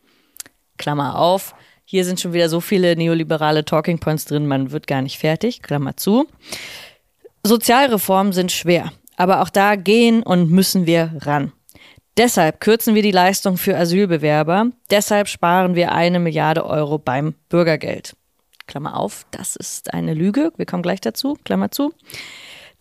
Klammer 0.78 1.18
auf, 1.18 1.56
hier 1.86 2.04
sind 2.04 2.20
schon 2.20 2.34
wieder 2.34 2.50
so 2.50 2.60
viele 2.60 2.98
neoliberale 2.98 3.64
Talking 3.64 4.00
Points 4.00 4.26
drin, 4.26 4.48
man 4.48 4.72
wird 4.72 4.86
gar 4.86 5.02
nicht 5.02 5.18
fertig, 5.18 5.62
Klammer 5.62 5.96
zu. 5.96 6.28
Sozialreformen 7.44 8.34
sind 8.34 8.52
schwer, 8.52 8.92
aber 9.16 9.42
auch 9.42 9.50
da 9.50 9.76
gehen 9.76 10.24
und 10.24 10.52
müssen 10.52 10.86
wir 10.86 11.14
ran. 11.22 11.54
Deshalb 12.18 12.60
kürzen 12.60 12.96
wir 12.96 13.04
die 13.04 13.12
Leistung 13.12 13.58
für 13.58 13.78
Asylbewerber, 13.78 14.72
deshalb 14.90 15.30
sparen 15.30 15.76
wir 15.76 15.94
eine 15.94 16.20
Milliarde 16.20 16.66
Euro 16.66 16.98
beim 16.98 17.36
Bürgergeld. 17.48 18.18
Klammer 18.68 18.98
auf, 18.98 19.26
das 19.32 19.56
ist 19.56 19.94
eine 19.94 20.14
Lüge, 20.14 20.52
wir 20.58 20.66
kommen 20.66 20.84
gleich 20.84 21.02
dazu, 21.02 21.38
Klammer 21.44 21.72
zu. 21.72 21.94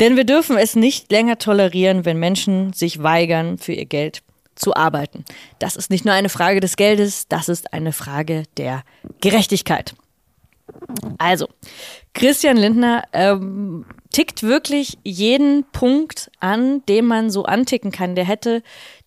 Denn 0.00 0.16
wir 0.16 0.24
dürfen 0.24 0.58
es 0.58 0.76
nicht 0.76 1.10
länger 1.10 1.38
tolerieren, 1.38 2.04
wenn 2.04 2.18
Menschen 2.18 2.72
sich 2.72 3.02
weigern, 3.02 3.56
für 3.56 3.72
ihr 3.72 3.86
Geld 3.86 4.22
zu 4.54 4.74
arbeiten. 4.74 5.24
Das 5.58 5.76
ist 5.76 5.90
nicht 5.90 6.04
nur 6.04 6.14
eine 6.14 6.28
Frage 6.28 6.60
des 6.60 6.76
Geldes, 6.76 7.28
das 7.28 7.48
ist 7.48 7.72
eine 7.72 7.92
Frage 7.92 8.44
der 8.56 8.82
Gerechtigkeit. 9.20 9.94
Also, 11.18 11.48
Christian 12.12 12.56
Lindner 12.56 13.04
ähm, 13.12 13.84
tickt 14.10 14.42
wirklich 14.42 14.98
jeden 15.04 15.64
Punkt 15.70 16.30
an, 16.40 16.84
den 16.86 17.06
man 17.06 17.30
so 17.30 17.44
anticken 17.44 17.92
kann. 17.92 18.14
Der 18.14 18.24
hätte, 18.24 18.62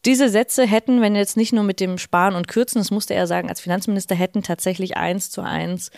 diese 0.05 0.29
Sätze 0.29 0.65
hätten, 0.65 1.01
wenn 1.01 1.15
jetzt 1.15 1.36
nicht 1.36 1.51
nur 1.51 1.63
mit 1.63 1.79
dem 1.79 1.98
Sparen 1.98 2.36
und 2.36 2.48
Kürzen, 2.48 2.79
das 2.79 2.91
musste 2.91 3.13
er 3.13 3.27
sagen, 3.27 3.50
als 3.50 3.59
Finanzminister 3.59 4.15
hätten 4.15 4.41
tatsächlich 4.41 4.95
eins 4.95 5.31
zu 5.31 5.41
eins, 5.41 5.91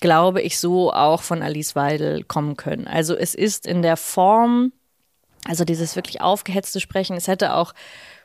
glaube 0.00 0.42
ich, 0.42 0.58
so 0.58 0.92
auch 0.92 1.22
von 1.22 1.42
Alice 1.42 1.76
Weidel 1.76 2.24
kommen 2.24 2.56
können. 2.56 2.86
Also 2.86 3.14
es 3.14 3.34
ist 3.34 3.66
in 3.66 3.82
der 3.82 3.96
Form, 3.96 4.72
also 5.44 5.64
dieses 5.64 5.96
wirklich 5.96 6.20
aufgehetzte 6.20 6.80
Sprechen, 6.80 7.16
es 7.16 7.28
hätte 7.28 7.54
auch 7.54 7.72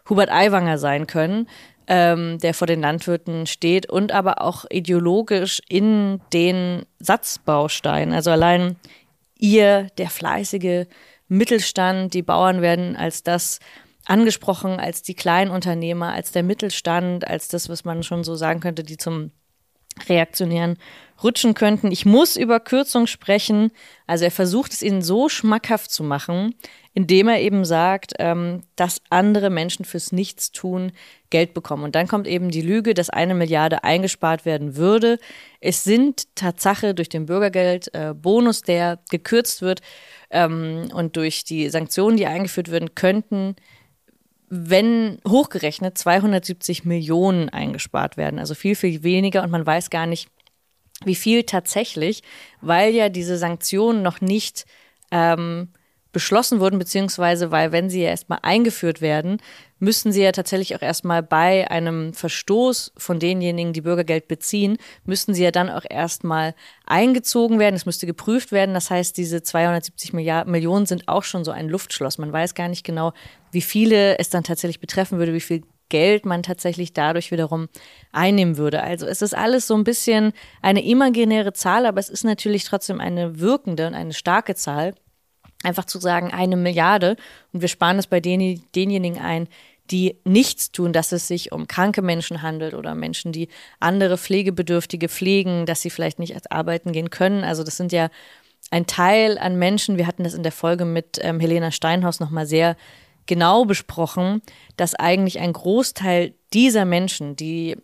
Hubert 0.08 0.32
Aiwanger 0.32 0.78
sein 0.78 1.08
können 1.08 1.48
ähm, 1.88 2.40
der 2.40 2.54
vor 2.54 2.68
den 2.68 2.82
Landwirten 2.82 3.46
steht 3.46 3.90
und 3.90 4.12
aber 4.12 4.42
auch 4.42 4.66
ideologisch 4.70 5.62
in 5.68 6.22
den 6.34 6.86
Satzbausteinen. 7.00 8.14
Also 8.14 8.32
allein 8.32 8.78
ihr, 9.38 9.88
der 9.98 10.10
fleißige 10.10 10.86
Mittelstand, 11.28 12.14
die 12.14 12.22
Bauern 12.22 12.62
werden 12.62 12.96
als 12.96 13.24
das 13.24 13.60
angesprochen, 14.06 14.80
als 14.80 15.02
die 15.02 15.16
Kleinunternehmer, 15.16 16.14
als 16.14 16.32
der 16.32 16.44
Mittelstand, 16.44 17.28
als 17.28 17.48
das, 17.48 17.70
was 17.70 17.86
man 17.86 18.04
schon 18.04 18.24
so 18.24 18.36
sagen 18.36 18.60
könnte, 18.60 18.84
die 18.84 18.98
zum 18.98 19.32
Reaktionären 20.08 20.78
rutschen 21.24 21.54
könnten. 21.54 21.92
Ich 21.92 22.06
muss 22.06 22.36
über 22.36 22.60
Kürzung 22.60 23.08
sprechen. 23.08 23.72
Also 24.08 24.26
er 24.26 24.32
versucht 24.32 24.74
es 24.74 24.82
ihnen 24.82 25.02
so 25.02 25.30
schmackhaft 25.30 25.92
zu 25.92 26.04
machen, 26.04 26.56
indem 26.94 27.28
er 27.28 27.42
eben 27.42 27.66
sagt, 27.66 28.14
ähm, 28.20 28.64
dass 28.76 29.02
andere 29.10 29.50
Menschen 29.50 29.86
fürs 29.86 30.12
Nichtstun 30.12 30.92
Geld 31.30 31.54
bekommen. 31.54 31.84
Und 31.84 31.96
dann 31.96 32.08
kommt 32.08 32.28
eben 32.28 32.50
die 32.50 32.62
Lüge, 32.62 32.94
dass 32.94 33.10
eine 33.10 33.34
Milliarde 33.34 33.84
eingespart 33.84 34.46
werden 34.46 34.76
würde. 34.76 35.18
Es 35.60 35.84
sind 35.84 36.36
Tatsache 36.36 36.94
durch 36.94 37.10
den 37.10 37.26
Bürgergeldbonus, 37.26 38.62
äh, 38.62 38.66
der 38.66 39.00
gekürzt 39.10 39.62
wird 39.62 39.82
ähm, 40.30 40.90
und 40.94 41.18
durch 41.18 41.44
die 41.44 41.70
Sanktionen, 41.70 42.18
die 42.18 42.28
eingeführt 42.28 42.72
werden, 42.72 42.96
könnten 42.96 43.56
wenn 44.48 45.18
hochgerechnet 45.28 45.98
270 45.98 46.86
Millionen 46.86 47.50
eingespart 47.50 48.16
werden, 48.16 48.40
also 48.40 48.54
viel, 48.54 48.76
viel 48.76 49.04
weniger 49.04 49.44
und 49.44 49.50
man 49.50 49.66
weiß 49.66 49.90
gar 49.90 50.06
nicht, 50.06 50.30
wie 51.06 51.16
viel 51.16 51.44
tatsächlich, 51.44 52.24
weil 52.62 52.94
ja 52.94 53.10
diese 53.10 53.38
Sanktionen 53.38 54.02
noch 54.02 54.22
nicht 54.22 54.66
ähm, 55.12 55.70
beschlossen 56.16 56.62
wurden, 56.62 56.80
beziehungsweise 56.80 57.52
weil, 57.52 57.74
wenn 57.74 57.90
sie 57.90 58.02
ja 58.02 58.08
erstmal 58.08 58.40
eingeführt 58.42 59.02
werden, 59.02 59.42
müssten 59.80 60.14
sie 60.14 60.24
ja 60.24 60.32
tatsächlich 60.32 60.74
auch 60.74 60.82
erstmal 60.82 61.22
bei 61.22 61.70
einem 61.70 62.14
Verstoß 62.14 62.94
von 62.96 63.20
denjenigen, 63.20 63.74
die 63.74 63.82
Bürgergeld 63.82 64.30
beziehen, 64.30 64.78
müssten 65.04 65.34
sie 65.34 65.44
ja 65.44 65.52
dann 65.52 65.70
auch 65.70 65.84
erstmal 65.90 66.56
eingezogen 66.86 67.60
werden. 67.60 67.76
Es 67.76 67.86
müsste 67.86 68.06
geprüft 68.06 68.54
werden. 68.54 68.74
Das 68.74 68.90
heißt, 68.90 69.18
diese 69.18 69.44
270 69.44 70.14
Milliarden, 70.14 70.54
Millionen 70.54 70.86
sind 70.86 71.10
auch 71.10 71.24
schon 71.24 71.44
so 71.44 71.52
ein 71.52 71.68
Luftschloss. 71.68 72.18
Man 72.18 72.32
weiß 72.32 72.56
gar 72.56 72.70
nicht 72.70 72.86
genau, 72.86 73.12
wie 73.52 73.62
viele 73.62 74.18
es 74.18 74.30
dann 74.30 74.46
tatsächlich 74.46 74.80
betreffen 74.80 75.18
würde, 75.18 75.34
wie 75.34 75.42
viel 75.42 75.64
Geld 75.96 76.26
man 76.26 76.44
tatsächlich 76.44 76.92
dadurch 76.92 77.32
wiederum 77.32 77.70
einnehmen 78.12 78.58
würde. 78.58 78.84
Also 78.84 79.06
es 79.06 79.22
ist 79.22 79.34
alles 79.34 79.66
so 79.66 79.76
ein 79.76 79.86
bisschen 79.86 80.34
eine 80.62 80.86
imaginäre 80.86 81.54
Zahl, 81.54 81.86
aber 81.86 82.02
es 82.02 82.10
ist 82.10 82.26
natürlich 82.26 82.66
trotzdem 82.66 83.00
eine 83.00 83.40
wirkende 83.40 83.88
und 83.88 83.94
eine 83.94 84.14
starke 84.14 84.56
Zahl 84.56 84.94
einfach 85.64 85.86
zu 85.86 85.98
sagen, 86.00 86.34
eine 86.34 86.58
Milliarde 86.58 87.16
und 87.54 87.62
wir 87.62 87.70
sparen 87.70 87.98
es 87.98 88.08
bei 88.08 88.20
den, 88.20 88.62
denjenigen 88.76 89.22
ein, 89.22 89.48
die 89.90 90.20
nichts 90.26 90.74
tun, 90.74 90.92
dass 90.92 91.14
es 91.14 91.30
sich 91.30 91.54
um 91.54 91.66
kranke 91.66 92.02
Menschen 92.02 92.42
handelt 92.42 92.74
oder 92.74 92.94
Menschen, 92.94 93.32
die 93.32 93.48
andere 93.80 94.18
Pflegebedürftige 94.18 95.08
pflegen, 95.08 95.66
dass 95.66 95.82
sie 95.82 95.90
vielleicht 95.90 96.20
nicht 96.20 96.52
arbeiten 96.52 96.92
gehen 96.92 97.10
können. 97.10 97.46
Also 97.46 97.64
das 97.64 97.78
sind 97.78 97.94
ja 97.94 98.10
ein 98.70 98.86
Teil 98.86 99.38
an 99.38 99.58
Menschen, 99.58 99.98
wir 99.98 100.08
hatten 100.08 100.26
das 100.26 100.34
in 100.34 100.44
der 100.44 100.52
Folge 100.52 100.84
mit 100.84 101.20
ähm, 101.22 101.40
Helena 101.40 101.72
Steinhaus 101.72 102.20
nochmal 102.20 102.48
sehr 102.48 102.76
genau 103.26 103.66
besprochen, 103.66 104.42
dass 104.78 104.96
eigentlich 104.96 105.40
ein 105.40 105.54
Großteil 105.54 106.34
dieser 106.54 106.86
Menschen, 106.86 107.36
die 107.36 107.78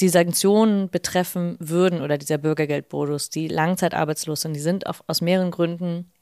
die 0.00 0.08
Sanktionen 0.08 0.90
betreffen 0.90 1.56
würden 1.58 2.02
oder 2.02 2.18
dieser 2.18 2.38
Bürgergeldbonus, 2.38 3.30
die 3.30 3.48
langzeitarbeitslos 3.48 4.42
sind, 4.42 4.54
die 4.54 4.60
sind 4.60 4.86
auf, 4.86 5.02
aus 5.08 5.20
mehreren 5.20 5.50
Gründen 5.50 6.12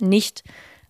nicht 0.00 0.42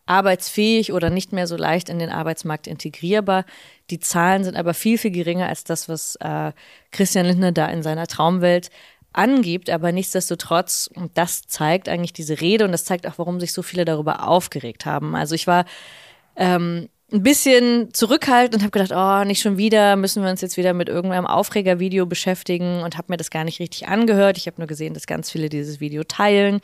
arbeitsfähig 0.07 0.93
oder 0.93 1.11
nicht 1.11 1.33
mehr 1.33 1.47
so 1.47 1.57
leicht 1.57 1.89
in 1.89 1.99
den 1.99 2.11
Arbeitsmarkt 2.11 2.67
integrierbar. 2.67 3.45
Die 3.91 4.01
Zahlen 4.01 4.45
sind 4.45 4.57
aber 4.57 4.75
viel, 4.75 4.99
viel 4.99 5.11
geringer 5.11 5.49
als 5.49 5.65
das, 5.65 5.89
was 5.89 6.17
äh, 6.17 6.53
Christian 6.91 7.27
Lindner 7.27 7.53
da 7.53 7.67
in 7.67 7.83
seiner 7.83 8.07
Traumwelt 8.07 8.71
angibt. 9.13 9.71
Aber 9.71 9.93
nichtsdestotrotz, 9.93 10.91
und 10.93 11.17
das 11.17 11.43
zeigt 11.43 11.89
eigentlich 11.89 12.13
diese 12.13 12.41
Rede 12.41 12.65
und 12.65 12.73
das 12.73 12.85
zeigt 12.85 13.07
auch, 13.07 13.19
warum 13.19 13.39
sich 13.39 13.53
so 13.53 13.63
viele 13.63 13.85
darüber 13.85 14.27
aufgeregt 14.27 14.87
haben. 14.87 15.15
Also 15.15 15.35
ich 15.35 15.47
war 15.47 15.67
ähm, 16.37 16.89
ein 17.13 17.23
bisschen 17.23 17.93
zurückhaltend 17.93 18.57
und 18.57 18.63
habe 18.63 18.71
gedacht, 18.71 18.93
oh, 18.95 19.25
nicht 19.27 19.43
schon 19.43 19.59
wieder, 19.59 19.97
müssen 19.97 20.23
wir 20.23 20.31
uns 20.31 20.41
jetzt 20.41 20.57
wieder 20.57 20.73
mit 20.73 20.89
irgendeinem 20.89 21.27
Aufregervideo 21.27 22.07
beschäftigen 22.07 22.81
und 22.83 22.97
habe 22.97 23.13
mir 23.13 23.17
das 23.17 23.31
gar 23.31 23.45
nicht 23.45 23.61
richtig 23.61 23.89
angehört. 23.89 24.39
Ich 24.39 24.47
habe 24.47 24.61
nur 24.61 24.67
gesehen, 24.67 24.95
dass 24.95 25.07
ganz 25.07 25.31
viele 25.31 25.49
dieses 25.49 25.81
Video 25.81 26.05
teilen. 26.05 26.61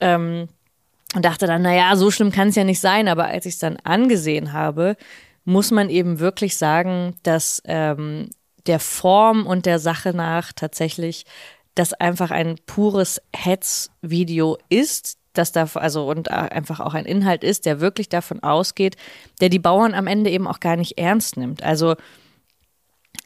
Ähm, 0.00 0.48
und 1.14 1.24
dachte 1.24 1.46
dann, 1.46 1.62
naja, 1.62 1.96
so 1.96 2.10
schlimm 2.10 2.30
kann 2.30 2.48
es 2.48 2.56
ja 2.56 2.64
nicht 2.64 2.80
sein. 2.80 3.08
Aber 3.08 3.26
als 3.26 3.46
ich 3.46 3.54
es 3.54 3.60
dann 3.60 3.76
angesehen 3.78 4.52
habe, 4.52 4.96
muss 5.44 5.70
man 5.70 5.90
eben 5.90 6.20
wirklich 6.20 6.56
sagen, 6.56 7.16
dass 7.22 7.62
ähm, 7.64 8.30
der 8.66 8.78
Form 8.78 9.46
und 9.46 9.66
der 9.66 9.78
Sache 9.78 10.14
nach 10.14 10.52
tatsächlich 10.52 11.24
das 11.74 11.92
einfach 11.94 12.30
ein 12.30 12.56
pures 12.66 13.20
Hetzvideo 13.34 14.58
ist, 14.68 15.19
das 15.32 15.52
da 15.52 15.68
also 15.74 16.08
und 16.08 16.30
einfach 16.30 16.80
auch 16.80 16.94
ein 16.94 17.06
Inhalt 17.06 17.44
ist, 17.44 17.66
der 17.66 17.80
wirklich 17.80 18.08
davon 18.08 18.42
ausgeht, 18.42 18.96
der 19.40 19.48
die 19.48 19.58
Bauern 19.58 19.94
am 19.94 20.06
Ende 20.06 20.30
eben 20.30 20.46
auch 20.46 20.60
gar 20.60 20.76
nicht 20.76 20.98
ernst 20.98 21.36
nimmt. 21.36 21.62
Also 21.62 21.96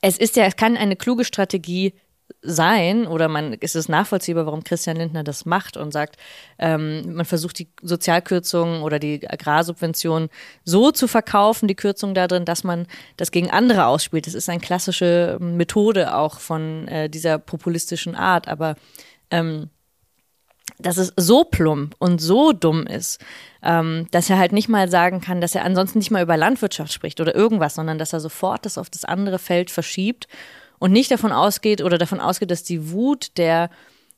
es 0.00 0.18
ist 0.18 0.36
ja, 0.36 0.44
es 0.44 0.56
kann 0.56 0.76
eine 0.76 0.96
kluge 0.96 1.24
Strategie 1.24 1.94
sein 2.40 3.06
oder 3.06 3.28
man 3.28 3.54
ist 3.54 3.76
es 3.76 3.88
nachvollziehbar, 3.88 4.46
warum 4.46 4.64
Christian 4.64 4.96
Lindner 4.96 5.24
das 5.24 5.46
macht 5.46 5.76
und 5.76 5.92
sagt, 5.92 6.16
ähm, 6.58 7.14
man 7.14 7.24
versucht 7.24 7.58
die 7.58 7.68
Sozialkürzungen 7.82 8.82
oder 8.82 8.98
die 8.98 9.28
Agrarsubventionen 9.28 10.28
so 10.64 10.90
zu 10.90 11.06
verkaufen, 11.06 11.68
die 11.68 11.74
Kürzung 11.74 12.14
da 12.14 12.26
drin, 12.26 12.44
dass 12.44 12.64
man 12.64 12.86
das 13.16 13.30
gegen 13.30 13.50
andere 13.50 13.86
ausspielt. 13.86 14.26
Das 14.26 14.34
ist 14.34 14.48
eine 14.48 14.60
klassische 14.60 15.38
Methode 15.40 16.14
auch 16.14 16.38
von 16.38 16.88
äh, 16.88 17.08
dieser 17.08 17.38
populistischen 17.38 18.14
Art, 18.14 18.48
aber 18.48 18.76
ähm, 19.30 19.70
dass 20.78 20.96
es 20.96 21.12
so 21.16 21.44
plump 21.44 21.94
und 21.98 22.20
so 22.20 22.52
dumm 22.52 22.86
ist, 22.86 23.20
ähm, 23.62 24.06
dass 24.10 24.28
er 24.28 24.38
halt 24.38 24.52
nicht 24.52 24.68
mal 24.68 24.90
sagen 24.90 25.20
kann, 25.20 25.40
dass 25.40 25.54
er 25.54 25.64
ansonsten 25.64 25.98
nicht 25.98 26.10
mal 26.10 26.22
über 26.22 26.36
Landwirtschaft 26.36 26.92
spricht 26.92 27.20
oder 27.20 27.34
irgendwas, 27.34 27.74
sondern 27.76 27.98
dass 27.98 28.12
er 28.12 28.20
sofort 28.20 28.66
das 28.66 28.78
auf 28.78 28.90
das 28.90 29.04
andere 29.04 29.38
Feld 29.38 29.70
verschiebt 29.70 30.26
und 30.78 30.92
nicht 30.92 31.10
davon 31.10 31.32
ausgeht 31.32 31.82
oder 31.82 31.98
davon 31.98 32.20
ausgeht, 32.20 32.50
dass 32.50 32.64
die 32.64 32.90
Wut 32.90 33.38
der, 33.38 33.70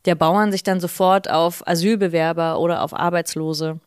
der 0.06 0.14
Bauern 0.14 0.50
sich 0.50 0.62
dann 0.62 0.80
sofort 0.80 1.30
auf 1.30 1.66
Asylbewerber 1.66 2.58
oder 2.58 2.82
auf 2.82 2.94
Arbeitslose 2.94 3.80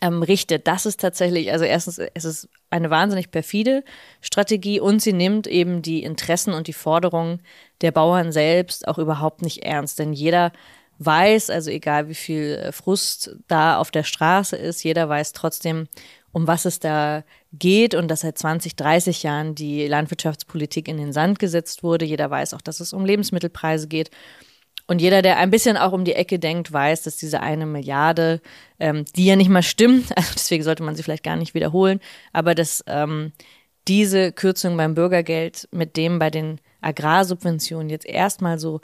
ähm, 0.00 0.22
richtet. 0.22 0.66
Das 0.66 0.86
ist 0.86 1.00
tatsächlich, 1.00 1.52
also 1.52 1.64
erstens, 1.64 1.98
es 1.98 2.24
ist 2.24 2.48
eine 2.70 2.90
wahnsinnig 2.90 3.30
perfide 3.30 3.84
Strategie 4.20 4.78
und 4.78 5.02
sie 5.02 5.12
nimmt 5.12 5.46
eben 5.46 5.82
die 5.82 6.04
Interessen 6.04 6.54
und 6.54 6.68
die 6.68 6.72
Forderungen 6.72 7.42
der 7.80 7.90
Bauern 7.90 8.30
selbst 8.30 8.86
auch 8.86 8.98
überhaupt 8.98 9.42
nicht 9.42 9.64
ernst. 9.64 9.98
Denn 9.98 10.12
jeder 10.12 10.52
weiß, 11.00 11.50
also 11.50 11.70
egal 11.70 12.08
wie 12.08 12.14
viel 12.14 12.70
Frust 12.72 13.36
da 13.48 13.78
auf 13.78 13.90
der 13.90 14.04
Straße 14.04 14.54
ist, 14.56 14.84
jeder 14.84 15.08
weiß 15.08 15.32
trotzdem, 15.32 15.88
um 16.30 16.46
was 16.46 16.66
es 16.66 16.78
da 16.78 17.24
geht 17.52 17.94
und 17.94 18.08
dass 18.08 18.20
seit 18.20 18.38
20, 18.38 18.76
30 18.76 19.22
Jahren 19.22 19.54
die 19.54 19.88
Landwirtschaftspolitik 19.88 20.86
in 20.86 20.98
den 20.98 21.12
Sand 21.12 21.38
gesetzt 21.38 21.82
wurde. 21.82 22.04
Jeder 22.04 22.30
weiß 22.30 22.54
auch, 22.54 22.60
dass 22.60 22.80
es 22.80 22.92
um 22.92 23.04
Lebensmittelpreise 23.04 23.88
geht. 23.88 24.10
Und 24.86 25.00
jeder, 25.00 25.22
der 25.22 25.38
ein 25.38 25.50
bisschen 25.50 25.76
auch 25.76 25.92
um 25.92 26.04
die 26.04 26.14
Ecke 26.14 26.38
denkt, 26.38 26.70
weiß, 26.72 27.02
dass 27.02 27.16
diese 27.16 27.40
eine 27.40 27.64
Milliarde, 27.64 28.40
ähm, 28.78 29.04
die 29.16 29.24
ja 29.24 29.36
nicht 29.36 29.48
mal 29.48 29.62
stimmt, 29.62 30.10
also 30.16 30.32
deswegen 30.34 30.62
sollte 30.62 30.82
man 30.82 30.94
sie 30.94 31.02
vielleicht 31.02 31.24
gar 31.24 31.36
nicht 31.36 31.54
wiederholen, 31.54 32.00
aber 32.32 32.54
dass 32.54 32.84
ähm, 32.86 33.32
diese 33.88 34.32
Kürzung 34.32 34.76
beim 34.76 34.94
Bürgergeld 34.94 35.66
mit 35.72 35.96
dem 35.96 36.18
bei 36.18 36.30
den 36.30 36.60
Agrarsubventionen 36.82 37.88
jetzt 37.88 38.06
erstmal 38.06 38.58
so 38.58 38.80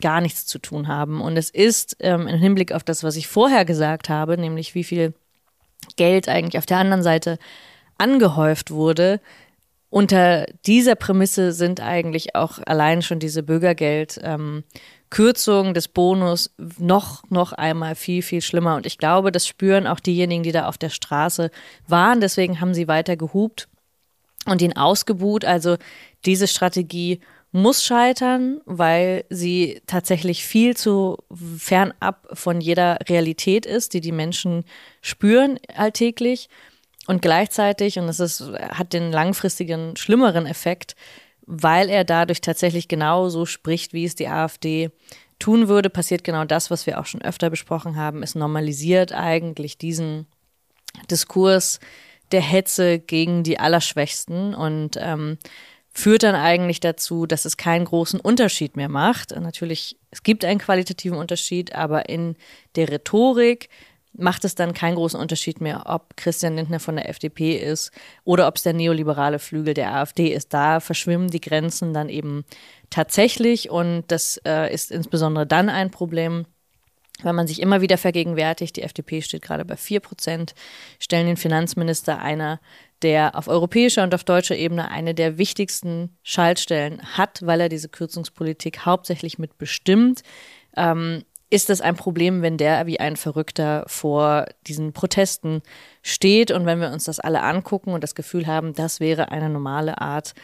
gar 0.00 0.20
nichts 0.20 0.46
zu 0.46 0.58
tun 0.58 0.88
haben. 0.88 1.20
Und 1.20 1.36
es 1.36 1.50
ist 1.50 1.96
ähm, 2.00 2.26
im 2.26 2.38
Hinblick 2.38 2.72
auf 2.72 2.84
das, 2.84 3.04
was 3.04 3.16
ich 3.16 3.28
vorher 3.28 3.64
gesagt 3.64 4.08
habe, 4.08 4.38
nämlich 4.38 4.74
wie 4.74 4.84
viel 4.84 5.14
Geld 5.96 6.28
eigentlich 6.28 6.58
auf 6.58 6.66
der 6.66 6.78
anderen 6.78 7.02
Seite 7.02 7.38
angehäuft 7.98 8.70
wurde. 8.70 9.20
Unter 9.90 10.46
dieser 10.66 10.94
Prämisse 10.94 11.52
sind 11.52 11.80
eigentlich 11.80 12.36
auch 12.36 12.60
allein 12.64 13.02
schon 13.02 13.18
diese 13.18 13.42
Bürgergeldkürzungen 13.42 15.68
ähm, 15.68 15.74
des 15.74 15.88
Bonus 15.88 16.54
noch, 16.78 17.24
noch 17.28 17.52
einmal 17.52 17.96
viel, 17.96 18.22
viel 18.22 18.40
schlimmer. 18.40 18.76
Und 18.76 18.86
ich 18.86 18.98
glaube, 18.98 19.32
das 19.32 19.48
spüren 19.48 19.88
auch 19.88 20.00
diejenigen, 20.00 20.44
die 20.44 20.52
da 20.52 20.68
auf 20.68 20.78
der 20.78 20.90
Straße 20.90 21.50
waren. 21.88 22.20
Deswegen 22.20 22.60
haben 22.60 22.72
sie 22.72 22.86
weiter 22.86 23.16
gehupt 23.16 23.68
und 24.46 24.62
ihn 24.62 24.76
ausgebuht. 24.76 25.44
Also 25.44 25.76
diese 26.24 26.46
Strategie 26.46 27.18
muss 27.52 27.84
scheitern, 27.84 28.60
weil 28.64 29.24
sie 29.28 29.82
tatsächlich 29.86 30.44
viel 30.44 30.76
zu 30.76 31.18
fernab 31.58 32.28
von 32.32 32.60
jeder 32.60 32.98
Realität 33.08 33.66
ist, 33.66 33.92
die 33.92 34.00
die 34.00 34.12
Menschen 34.12 34.64
spüren 35.00 35.58
alltäglich. 35.74 36.48
Und 37.06 37.22
gleichzeitig, 37.22 37.98
und 37.98 38.06
das 38.06 38.20
ist, 38.20 38.40
hat 38.40 38.92
den 38.92 39.10
langfristigen, 39.10 39.96
schlimmeren 39.96 40.46
Effekt, 40.46 40.94
weil 41.44 41.88
er 41.88 42.04
dadurch 42.04 42.40
tatsächlich 42.40 42.86
genau 42.86 43.28
so 43.28 43.46
spricht, 43.46 43.92
wie 43.92 44.04
es 44.04 44.14
die 44.14 44.28
AfD 44.28 44.90
tun 45.40 45.66
würde, 45.66 45.90
passiert 45.90 46.22
genau 46.22 46.44
das, 46.44 46.70
was 46.70 46.86
wir 46.86 47.00
auch 47.00 47.06
schon 47.06 47.22
öfter 47.22 47.50
besprochen 47.50 47.96
haben. 47.96 48.22
Es 48.22 48.36
normalisiert 48.36 49.12
eigentlich 49.12 49.76
diesen 49.76 50.26
Diskurs 51.10 51.80
der 52.30 52.42
Hetze 52.42 53.00
gegen 53.00 53.42
die 53.42 53.58
Allerschwächsten 53.58 54.54
und 54.54 54.96
ähm, 55.00 55.38
führt 55.92 56.22
dann 56.22 56.34
eigentlich 56.34 56.80
dazu, 56.80 57.26
dass 57.26 57.44
es 57.44 57.56
keinen 57.56 57.84
großen 57.84 58.20
Unterschied 58.20 58.76
mehr 58.76 58.88
macht. 58.88 59.32
Natürlich, 59.32 59.96
es 60.10 60.22
gibt 60.22 60.44
einen 60.44 60.60
qualitativen 60.60 61.18
Unterschied, 61.18 61.74
aber 61.74 62.08
in 62.08 62.36
der 62.76 62.90
Rhetorik 62.90 63.68
macht 64.12 64.44
es 64.44 64.54
dann 64.54 64.74
keinen 64.74 64.96
großen 64.96 65.18
Unterschied 65.18 65.60
mehr, 65.60 65.84
ob 65.86 66.16
Christian 66.16 66.56
Lindner 66.56 66.80
von 66.80 66.96
der 66.96 67.08
FDP 67.08 67.56
ist 67.56 67.92
oder 68.24 68.48
ob 68.48 68.56
es 68.56 68.62
der 68.62 68.72
neoliberale 68.72 69.38
Flügel 69.38 69.74
der 69.74 69.94
AfD 69.94 70.32
ist. 70.32 70.52
Da 70.52 70.80
verschwimmen 70.80 71.28
die 71.28 71.40
Grenzen 71.40 71.92
dann 71.92 72.08
eben 72.08 72.44
tatsächlich 72.90 73.70
und 73.70 74.04
das 74.08 74.40
äh, 74.44 74.72
ist 74.72 74.90
insbesondere 74.90 75.46
dann 75.46 75.68
ein 75.68 75.90
Problem, 75.90 76.46
wenn 77.22 77.34
man 77.34 77.46
sich 77.46 77.60
immer 77.60 77.80
wieder 77.80 77.98
vergegenwärtigt, 77.98 78.76
die 78.76 78.82
FDP 78.82 79.22
steht 79.22 79.42
gerade 79.42 79.64
bei 79.64 79.76
4 79.76 80.00
Prozent, 80.00 80.54
stellen 80.98 81.26
den 81.26 81.36
Finanzminister 81.36 82.18
einer, 82.18 82.60
der 83.02 83.34
auf 83.34 83.48
europäischer 83.48 84.02
und 84.02 84.14
auf 84.14 84.24
deutscher 84.24 84.56
Ebene 84.56 84.90
eine 84.90 85.14
der 85.14 85.38
wichtigsten 85.38 86.16
Schaltstellen 86.22 87.00
hat, 87.16 87.40
weil 87.44 87.60
er 87.60 87.68
diese 87.68 87.88
Kürzungspolitik 87.88 88.84
hauptsächlich 88.84 89.38
mitbestimmt. 89.38 90.22
Ähm, 90.76 91.24
ist 91.50 91.68
das 91.68 91.80
ein 91.80 91.96
Problem, 91.96 92.42
wenn 92.42 92.56
der 92.56 92.86
wie 92.86 93.00
ein 93.00 93.16
Verrückter 93.16 93.84
vor 93.88 94.46
diesen 94.68 94.92
Protesten 94.92 95.62
steht 96.02 96.52
und 96.52 96.64
wenn 96.64 96.80
wir 96.80 96.92
uns 96.92 97.04
das 97.04 97.18
alle 97.18 97.42
angucken 97.42 97.92
und 97.92 98.04
das 98.04 98.14
Gefühl 98.14 98.46
haben, 98.46 98.72
das 98.72 99.00
wäre 99.00 99.32
eine 99.32 99.50
normale 99.50 100.00
Art, 100.00 100.34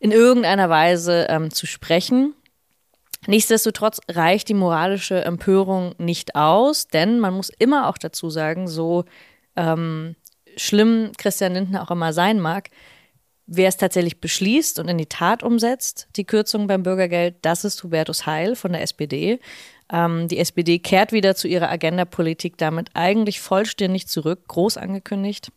in 0.00 0.10
irgendeiner 0.10 0.68
Weise 0.68 1.26
ähm, 1.28 1.52
zu 1.52 1.66
sprechen. 1.66 2.34
Nichtsdestotrotz 3.26 4.00
reicht 4.10 4.48
die 4.48 4.54
moralische 4.54 5.22
Empörung 5.24 5.94
nicht 5.98 6.34
aus, 6.34 6.88
denn 6.88 7.20
man 7.20 7.34
muss 7.34 7.50
immer 7.50 7.88
auch 7.88 7.98
dazu 7.98 8.30
sagen, 8.30 8.66
so 8.66 9.04
ähm, 9.56 10.16
schlimm 10.56 11.12
Christian 11.16 11.54
Lindner 11.54 11.82
auch 11.82 11.90
immer 11.90 12.12
sein 12.12 12.40
mag, 12.40 12.70
wer 13.46 13.68
es 13.68 13.76
tatsächlich 13.76 14.20
beschließt 14.20 14.78
und 14.78 14.88
in 14.88 14.98
die 14.98 15.06
Tat 15.06 15.42
umsetzt, 15.42 16.08
die 16.16 16.24
Kürzung 16.24 16.68
beim 16.68 16.84
Bürgergeld, 16.84 17.36
das 17.42 17.64
ist 17.64 17.82
Hubertus 17.82 18.26
Heil 18.26 18.54
von 18.54 18.72
der 18.72 18.82
SPD. 18.82 19.40
Ähm, 19.92 20.28
die 20.28 20.38
SPD 20.38 20.78
kehrt 20.78 21.12
wieder 21.12 21.34
zu 21.34 21.48
ihrer 21.48 21.68
Agenda-Politik 21.68 22.56
damit 22.58 22.90
eigentlich 22.94 23.40
vollständig 23.40 24.06
zurück, 24.06 24.46
groß 24.46 24.76
angekündigt. 24.76 25.50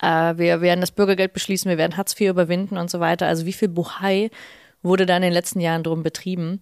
Äh, 0.00 0.36
wir 0.36 0.60
werden 0.60 0.80
das 0.80 0.92
Bürgergeld 0.92 1.32
beschließen, 1.32 1.68
wir 1.68 1.78
werden 1.78 1.96
Hartz 1.96 2.18
IV 2.18 2.30
überwinden 2.30 2.76
und 2.78 2.88
so 2.88 3.00
weiter. 3.00 3.26
Also 3.26 3.46
wie 3.46 3.52
viel 3.52 3.68
Buhai 3.68 4.30
wurde 4.82 5.06
da 5.06 5.16
in 5.16 5.22
den 5.22 5.32
letzten 5.32 5.60
Jahren 5.60 5.82
drum 5.82 6.04
betrieben? 6.04 6.60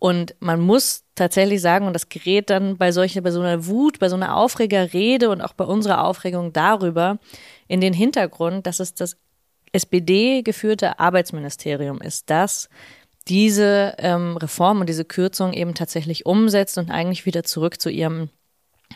Und 0.00 0.34
man 0.40 0.60
muss 0.60 1.04
tatsächlich 1.14 1.60
sagen, 1.60 1.86
und 1.86 1.92
das 1.92 2.08
gerät 2.08 2.48
dann 2.48 2.78
bei 2.78 2.90
solcher, 2.90 3.20
bei 3.20 3.30
so 3.30 3.40
einer 3.40 3.66
Wut, 3.66 3.98
bei 3.98 4.08
so 4.08 4.16
einer 4.16 4.34
Aufregerrede 4.34 5.28
und 5.28 5.42
auch 5.42 5.52
bei 5.52 5.64
unserer 5.64 6.02
Aufregung 6.04 6.54
darüber 6.54 7.18
in 7.68 7.82
den 7.82 7.92
Hintergrund, 7.92 8.66
dass 8.66 8.80
es 8.80 8.94
das 8.94 9.18
SPD-geführte 9.72 10.98
Arbeitsministerium 10.98 12.00
ist, 12.00 12.30
das 12.30 12.70
diese 13.28 13.94
ähm, 13.98 14.38
Reform 14.38 14.80
und 14.80 14.88
diese 14.88 15.04
Kürzung 15.04 15.52
eben 15.52 15.74
tatsächlich 15.74 16.24
umsetzt 16.24 16.78
und 16.78 16.90
eigentlich 16.90 17.26
wieder 17.26 17.44
zurück 17.44 17.78
zu 17.78 17.90
ihrem 17.90 18.30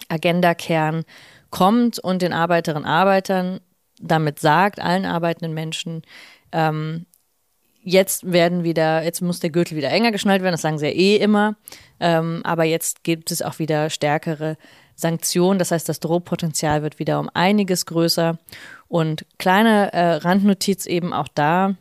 Agenda-Kern 0.09 1.05
kommt 1.51 1.99
und 1.99 2.23
den 2.23 2.33
Arbeiterinnen 2.33 2.85
und 2.85 2.91
Arbeitern 2.91 3.61
damit 4.01 4.41
sagt, 4.41 4.81
allen 4.81 5.05
arbeitenden 5.05 5.53
Menschen, 5.53 6.03
ähm, 6.51 7.05
jetzt 7.85 8.31
werden 8.33 8.65
wieder, 8.65 9.05
jetzt 9.05 9.21
muss 9.21 9.41
der 9.41 9.51
Gürtel 9.51 9.77
wieder 9.77 9.91
enger 9.91 10.11
geschnallt 10.11 10.43
werden, 10.43 10.55
das 10.55 10.63
sagen 10.63 10.79
sie 10.79 10.87
ja 10.87 10.93
eh 10.93 11.17
immer, 11.17 11.57
ähm, 12.01 12.41
aber 12.45 12.65
jetzt 12.65 13.05
gibt 13.05 13.31
es 13.31 13.43
auch 13.43 13.59
wieder 13.59 13.91
stärkere 13.91 14.57
Sanktionen, 14.97 15.59
das 15.59 15.71
heißt, 15.71 15.89
das 15.89 16.01
Drohpotenzial 16.01 16.83
wird 16.83 16.99
wieder 16.99 17.21
um 17.21 17.29
einiges 17.35 17.87
größer. 17.87 18.39
Und 18.89 19.27
kleine 19.39 19.93
äh, 19.93 20.15
Randnotiz 20.17 20.87
eben 20.87 21.13
auch 21.13 21.29
da, 21.29 21.75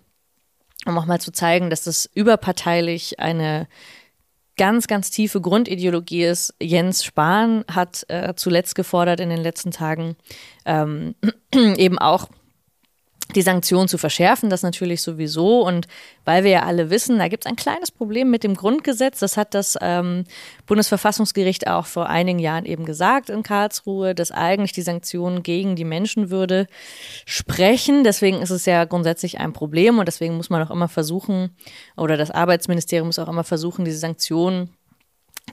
um 0.86 0.98
auch 0.98 1.06
mal 1.06 1.22
zu 1.22 1.32
zeigen, 1.32 1.70
dass 1.70 1.84
das 1.84 2.10
überparteilich 2.14 3.20
eine 3.20 3.68
ganz, 4.58 4.88
ganz 4.88 5.12
tiefe 5.12 5.42
Grundideologie 5.42 6.24
ist. 6.24 6.54
Jens 6.62 7.04
Spahn 7.04 7.66
hat 7.70 8.06
äh, 8.10 8.34
zuletzt 8.36 8.76
gefordert 8.76 9.20
in 9.20 9.30
den 9.30 9.42
letzten 9.42 9.72
Tagen 9.72 10.16
ähm, 10.66 11.16
eben 11.54 12.00
auch 12.00 12.30
die 13.36 13.42
Sanktionen 13.42 13.88
zu 13.88 13.98
verschärfen, 13.98 14.50
das 14.50 14.64
natürlich 14.64 15.02
sowieso. 15.02 15.62
Und 15.66 15.88
weil 16.26 16.44
wir 16.44 16.52
ja 16.52 16.64
alle 16.64 16.90
wissen, 16.90 17.20
da 17.20 17.28
gibt 17.28 17.46
es 17.46 17.50
ein 17.50 17.56
kleines 17.56 17.92
Problem 17.92 18.30
mit 18.30 18.44
dem 18.44 18.56
Grundgesetz. 18.56 19.20
Das 19.20 19.38
hat 19.38 19.54
das 19.54 19.78
ähm, 19.82 20.24
Bundesverfassungsgericht 20.66 21.68
auch 21.68 21.86
vor 21.86 22.10
einigen 22.10 22.40
Jahren 22.40 22.66
eben 22.66 22.86
gesagt 22.86 23.30
in 23.30 23.44
Karlsruhe, 23.44 24.16
dass 24.16 24.32
eigentlich 24.32 24.72
die 24.72 24.82
Sanktionen 24.82 25.44
gegen 25.44 25.76
die 25.76 25.86
Menschenwürde 25.86 26.68
sprechen. 27.26 28.04
Deswegen 28.04 28.42
ist 28.42 28.52
es 28.52 28.66
ja 28.66 28.86
grundsätzlich 28.86 29.40
ein 29.40 29.54
Problem 29.54 30.00
und 30.00 30.08
deswegen 30.08 30.36
muss 30.36 30.50
man 30.50 30.62
auch 30.66 30.72
immer 30.72 30.88
versuchen, 30.88 31.56
oder 31.98 32.18
das 32.18 32.32
Arbeitsministerium 32.32 33.08
muss 33.08 33.20
auch 33.20 33.30
immer 33.30 33.44
versuchen, 33.44 33.86
diese 33.86 33.98
Sanktionen 33.98 34.70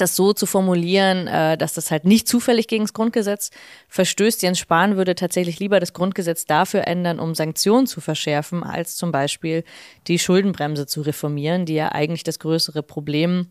das 0.01 0.17
so 0.17 0.33
zu 0.33 0.47
formulieren, 0.47 1.27
äh, 1.27 1.57
dass 1.57 1.75
das 1.75 1.91
halt 1.91 2.05
nicht 2.05 2.29
zufällig 2.29 2.69
gegen 2.69 2.85
das 2.85 2.93
Grundgesetz 2.93 3.51
verstößt. 3.89 4.43
Jens 4.43 4.59
Spahn 4.59 4.97
würde 4.97 5.15
tatsächlich 5.15 5.59
lieber 5.59 5.81
das 5.81 5.93
Grundgesetz 5.93 6.45
dafür 6.45 6.87
ändern, 6.87 7.21
um 7.21 7.35
Sanktionen 7.35 7.87
zu 7.87 8.01
verschärfen, 8.01 8.63
als 8.63 8.97
zum 8.97 9.13
Beispiel 9.13 9.65
die 10.07 10.19
Schuldenbremse 10.19 10.87
zu 10.87 11.03
reformieren, 11.03 11.67
die 11.67 11.75
ja 11.75 11.93
eigentlich 11.93 12.25
das 12.25 12.39
größere 12.39 12.83
Problem 12.83 13.49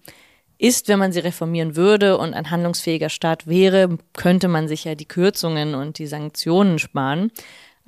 ist, 0.59 0.89
wenn 0.89 0.99
man 0.99 1.13
sie 1.13 1.21
reformieren 1.21 1.77
würde 1.77 2.17
und 2.17 2.33
ein 2.33 2.51
handlungsfähiger 2.51 3.09
Staat 3.09 3.47
wäre, 3.47 3.97
könnte 4.13 4.49
man 4.49 4.67
sich 4.67 4.83
ja 4.83 4.93
die 4.93 5.07
Kürzungen 5.07 5.73
und 5.73 5.97
die 5.99 6.05
Sanktionen 6.05 6.79
sparen. 6.79 7.31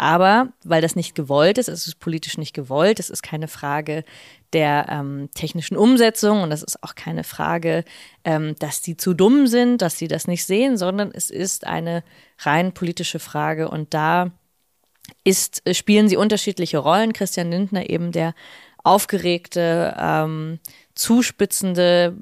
Aber 0.02 0.48
weil 0.64 0.82
das 0.82 0.96
nicht 0.96 1.14
gewollt 1.14 1.60
ist, 1.60 1.68
es 1.68 1.86
ist 1.86 2.00
politisch 2.00 2.40
nicht 2.40 2.56
gewollt, 2.56 3.00
es 3.00 3.12
ist 3.12 3.22
keine 3.22 3.48
Frage 3.48 4.04
der 4.52 4.88
ähm, 4.90 5.30
technischen 5.36 5.78
Umsetzung 5.78 6.42
und 6.42 6.52
es 6.52 6.64
ist 6.64 6.82
auch 6.82 6.96
keine 6.96 7.24
Frage, 7.24 7.86
ähm, 8.24 8.56
dass 8.58 8.82
die 8.82 8.98
zu 8.98 9.14
dumm 9.14 9.46
sind, 9.46 9.84
dass 9.84 10.00
sie 10.00 10.08
das 10.08 10.26
nicht 10.26 10.44
sehen, 10.44 10.76
sondern 10.76 11.12
es 11.14 11.30
ist 11.30 11.68
eine 11.68 12.04
rein 12.40 12.74
politische 12.74 13.20
Frage 13.20 13.70
und 13.70 13.94
da 13.94 14.32
ist, 15.24 15.62
spielen 15.72 16.10
sie 16.10 16.18
unterschiedliche 16.18 16.80
Rollen. 16.80 17.14
Christian 17.14 17.52
Lindner 17.52 17.88
eben 17.88 18.12
der 18.12 18.34
aufgeregte, 18.84 19.96
ähm, 20.00 20.58
zuspitzende, 20.96 22.16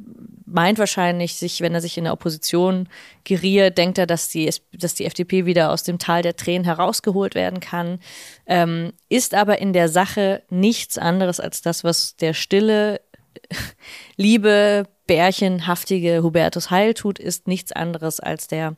meint 0.46 0.80
wahrscheinlich 0.80 1.36
sich, 1.36 1.62
wenn 1.62 1.74
er 1.74 1.82
sich 1.82 1.98
in 1.98 2.06
der 2.06 2.14
Opposition 2.14 2.90
geriert, 3.24 3.78
denkt 3.78 3.98
er, 3.98 4.08
dass 4.08 4.30
die, 4.30 4.52
dass 4.74 4.96
die 4.96 5.06
FDP 5.06 5.46
wieder 5.46 5.72
aus 5.72 5.84
dem 5.84 6.00
Tal 6.00 6.22
der 6.22 6.36
Tränen 6.36 6.66
herausgeholt 6.66 7.36
werden 7.36 7.60
kann, 7.60 8.00
ähm, 8.46 8.94
ist 9.10 9.34
aber 9.34 9.60
in 9.60 9.74
der 9.74 9.90
Sache 9.90 10.44
nichts 10.50 10.98
anderes 10.98 11.40
als 11.40 11.62
das, 11.62 11.84
was 11.84 12.16
der 12.16 12.34
stille, 12.34 13.02
liebe, 14.16 14.88
bärchenhaftige 15.08 16.22
Hubertus 16.24 16.70
Heil 16.70 16.94
tut, 16.94 17.20
ist 17.20 17.48
nichts 17.48 17.72
anderes 17.72 18.20
als 18.20 18.48
der 18.48 18.76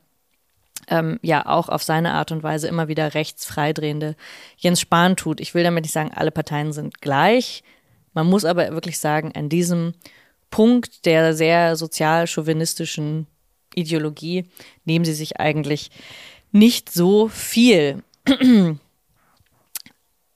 ähm, 0.88 1.18
ja 1.22 1.46
auch 1.46 1.68
auf 1.68 1.82
seine 1.82 2.12
Art 2.12 2.32
und 2.32 2.42
Weise 2.42 2.68
immer 2.68 2.88
wieder 2.88 3.14
rechtsfreidrehende 3.14 4.16
Jens 4.56 4.80
Spahn 4.80 5.16
tut. 5.16 5.40
Ich 5.40 5.54
will 5.54 5.62
damit 5.62 5.84
nicht 5.84 5.92
sagen, 5.92 6.10
alle 6.14 6.30
Parteien 6.30 6.72
sind 6.72 7.00
gleich. 7.00 7.62
Man 8.14 8.26
muss 8.26 8.44
aber 8.44 8.70
wirklich 8.72 8.98
sagen, 8.98 9.32
an 9.34 9.48
diesem 9.48 9.94
Punkt 10.50 11.06
der 11.06 11.34
sehr 11.34 11.76
sozial-chauvinistischen 11.76 13.26
Ideologie 13.74 14.44
nehmen 14.84 15.04
sie 15.04 15.14
sich 15.14 15.40
eigentlich 15.40 15.90
nicht 16.52 16.92
so 16.92 17.28
viel. 17.28 18.02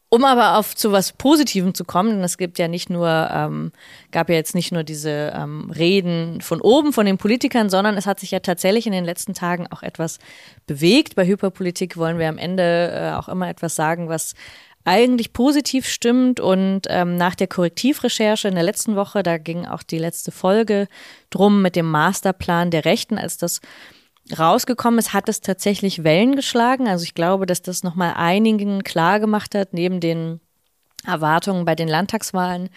Um 0.09 0.25
aber 0.25 0.57
auf 0.57 0.75
zu 0.75 0.93
was 0.93 1.13
Positivem 1.13 1.75
zu 1.75 1.85
kommen, 1.85 2.11
denn 2.11 2.25
es 2.25 2.39
gibt 2.39 2.59
ja 2.59 2.69
nicht 2.69 2.89
nur, 2.89 3.29
ähm, 3.31 3.73
gab 4.13 4.31
ja 4.31 4.37
jetzt 4.37 4.55
nicht 4.55 4.73
nur 4.73 4.85
diese 4.85 5.33
ähm, 5.35 5.71
Reden 5.71 6.41
von 6.41 6.61
oben 6.61 6.93
von 6.93 7.05
den 7.07 7.19
Politikern, 7.19 7.69
sondern 7.69 7.97
es 7.97 8.07
hat 8.07 8.21
sich 8.21 8.31
ja 8.31 8.39
tatsächlich 8.39 8.87
in 8.87 8.93
den 8.93 9.05
letzten 9.05 9.35
Tagen 9.35 9.67
auch 9.67 9.83
etwas 9.83 10.19
bewegt. 10.67 11.17
Bei 11.17 11.27
Hyperpolitik 11.27 11.97
wollen 11.97 12.19
wir 12.19 12.29
am 12.29 12.39
Ende 12.39 12.93
äh, 12.95 13.15
auch 13.17 13.29
immer 13.29 13.49
etwas 13.49 13.75
sagen, 13.75 14.09
was 14.09 14.35
eigentlich 14.87 15.33
positiv 15.33 15.87
stimmt. 15.87 16.41
Und 16.41 16.83
ähm, 16.89 17.17
nach 17.17 17.35
der 17.35 17.49
Korrektivrecherche 17.49 18.49
in 18.49 18.55
der 18.55 18.65
letzten 18.65 18.97
Woche, 18.97 19.23
da 19.23 19.37
ging 19.37 19.67
auch 19.67 19.83
die 19.83 19.99
letzte 19.99 20.31
Folge 20.31 20.89
drum 21.31 21.61
mit 21.61 21.77
dem 21.77 21.91
Masterplan 21.91 22.71
der 22.71 22.85
Rechten, 22.85 23.19
als 23.19 23.37
das 23.37 23.61
rausgekommen 24.37 24.99
ist, 24.99 25.13
hat 25.13 25.29
es 25.29 25.41
tatsächlich 25.41 26.05
Wellen 26.05 26.35
geschlagen. 26.37 26.89
Also 26.89 27.05
ich 27.05 27.15
glaube, 27.15 27.47
dass 27.47 27.63
das 27.63 27.83
nochmal 27.83 28.15
einigen 28.17 28.83
klar 28.83 29.21
gemacht 29.21 29.55
hat, 29.55 29.73
neben 29.73 30.01
den 30.01 30.41
Erwartungen 31.05 31.65
bei 31.65 31.75
den 31.75 31.89
Landtagswahlen, 31.89 32.71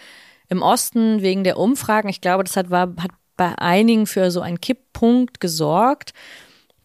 im 0.47 0.61
Osten 0.61 1.21
wegen 1.21 1.43
der 1.43 1.57
Umfragen. 1.57 2.09
Ich 2.09 2.21
glaube, 2.21 2.43
das 2.43 2.55
hat, 2.55 2.69
war, 2.69 2.93
hat 2.99 3.11
bei 3.37 3.57
einigen 3.57 4.07
für 4.07 4.31
so 4.31 4.41
einen 4.41 4.61
Kipppunkt 4.61 5.39
gesorgt, 5.39 6.13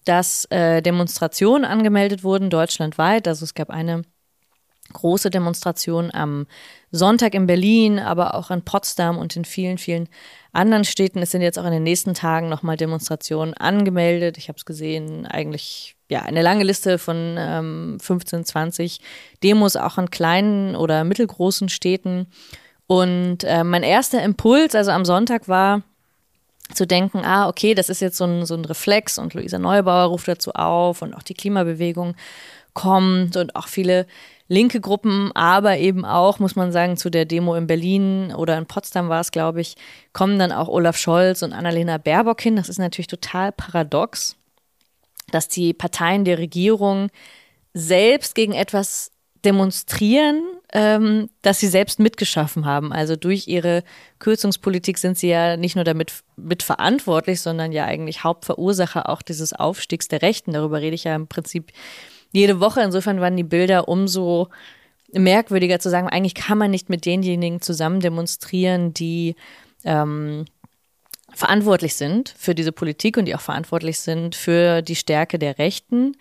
dass 0.04 0.44
äh, 0.46 0.82
Demonstrationen 0.82 1.64
angemeldet 1.64 2.24
wurden 2.24 2.50
deutschlandweit. 2.50 3.26
Also 3.26 3.44
es 3.44 3.54
gab 3.54 3.70
eine 3.70 4.02
große 4.92 5.30
Demonstration 5.30 6.10
am 6.12 6.46
Sonntag 6.90 7.34
in 7.34 7.46
Berlin, 7.46 7.98
aber 7.98 8.34
auch 8.34 8.50
in 8.50 8.62
Potsdam 8.62 9.18
und 9.18 9.34
in 9.36 9.44
vielen, 9.44 9.78
vielen 9.78 10.08
anderen 10.52 10.84
Städten. 10.84 11.20
Es 11.20 11.32
sind 11.32 11.42
jetzt 11.42 11.58
auch 11.58 11.64
in 11.64 11.72
den 11.72 11.82
nächsten 11.82 12.14
Tagen 12.14 12.48
nochmal 12.48 12.76
Demonstrationen 12.76 13.54
angemeldet. 13.54 14.38
Ich 14.38 14.48
habe 14.48 14.56
es 14.56 14.64
gesehen, 14.64 15.26
eigentlich 15.26 15.96
ja 16.08 16.22
eine 16.22 16.42
lange 16.42 16.64
Liste 16.64 16.98
von 16.98 17.36
ähm, 17.38 17.98
15, 18.00 18.44
20 18.44 19.00
Demos 19.42 19.76
auch 19.76 19.98
in 19.98 20.10
kleinen 20.10 20.76
oder 20.76 21.04
mittelgroßen 21.04 21.68
Städten. 21.68 22.26
Und 22.86 23.44
äh, 23.44 23.64
mein 23.64 23.82
erster 23.82 24.22
Impuls, 24.22 24.74
also 24.74 24.90
am 24.90 25.04
Sonntag 25.04 25.48
war, 25.48 25.82
zu 26.72 26.86
denken, 26.86 27.22
ah, 27.24 27.48
okay, 27.48 27.74
das 27.74 27.88
ist 27.88 28.00
jetzt 28.00 28.16
so 28.16 28.24
ein, 28.24 28.46
so 28.46 28.54
ein 28.54 28.64
Reflex 28.64 29.18
und 29.18 29.34
Luisa 29.34 29.58
Neubauer 29.58 30.04
ruft 30.04 30.28
dazu 30.28 30.52
auf 30.52 31.02
und 31.02 31.14
auch 31.14 31.22
die 31.22 31.34
Klimabewegung 31.34 32.14
kommt 32.72 33.36
und 33.36 33.54
auch 33.54 33.68
viele 33.68 34.06
linke 34.48 34.80
Gruppen, 34.80 35.32
aber 35.34 35.78
eben 35.78 36.04
auch, 36.04 36.38
muss 36.38 36.56
man 36.56 36.72
sagen, 36.72 36.96
zu 36.96 37.10
der 37.10 37.24
Demo 37.24 37.54
in 37.54 37.66
Berlin 37.66 38.32
oder 38.34 38.58
in 38.58 38.66
Potsdam 38.66 39.08
war 39.08 39.20
es, 39.20 39.30
glaube 39.30 39.60
ich, 39.60 39.76
kommen 40.12 40.38
dann 40.38 40.52
auch 40.52 40.68
Olaf 40.68 40.96
Scholz 40.96 41.42
und 41.42 41.52
Annalena 41.52 41.98
Baerbock 41.98 42.40
hin. 42.40 42.56
Das 42.56 42.68
ist 42.68 42.78
natürlich 42.78 43.06
total 43.06 43.52
paradox, 43.52 44.36
dass 45.30 45.48
die 45.48 45.72
Parteien 45.72 46.24
der 46.24 46.38
Regierung 46.38 47.08
selbst 47.72 48.34
gegen 48.34 48.52
etwas 48.52 49.10
demonstrieren, 49.44 50.42
ähm, 50.72 51.28
das 51.42 51.60
sie 51.60 51.68
selbst 51.68 51.98
mitgeschaffen 51.98 52.66
haben. 52.66 52.92
Also 52.92 53.16
durch 53.16 53.46
ihre 53.46 53.82
Kürzungspolitik 54.18 54.98
sind 54.98 55.18
sie 55.18 55.28
ja 55.28 55.56
nicht 55.56 55.74
nur 55.76 55.84
damit 55.84 56.12
mitverantwortlich, 56.36 57.40
sondern 57.40 57.72
ja 57.72 57.84
eigentlich 57.84 58.24
Hauptverursacher 58.24 59.08
auch 59.08 59.22
dieses 59.22 59.52
Aufstiegs 59.52 60.08
der 60.08 60.22
Rechten. 60.22 60.52
Darüber 60.52 60.80
rede 60.80 60.94
ich 60.94 61.04
ja 61.04 61.14
im 61.14 61.26
Prinzip 61.28 61.72
jede 62.34 62.60
Woche. 62.60 62.82
Insofern 62.82 63.20
waren 63.20 63.36
die 63.36 63.44
Bilder 63.44 63.88
umso 63.88 64.48
merkwürdiger 65.12 65.78
zu 65.78 65.88
sagen, 65.88 66.08
eigentlich 66.08 66.34
kann 66.34 66.58
man 66.58 66.70
nicht 66.70 66.90
mit 66.90 67.06
denjenigen 67.06 67.62
zusammen 67.62 68.00
demonstrieren, 68.00 68.92
die 68.92 69.36
ähm, 69.84 70.44
verantwortlich 71.32 71.94
sind 71.94 72.34
für 72.36 72.54
diese 72.54 72.72
Politik 72.72 73.16
und 73.16 73.26
die 73.26 73.34
auch 73.34 73.40
verantwortlich 73.40 74.00
sind 74.00 74.34
für 74.34 74.82
die 74.82 74.96
Stärke 74.96 75.38
der 75.38 75.58
Rechten. 75.58 76.16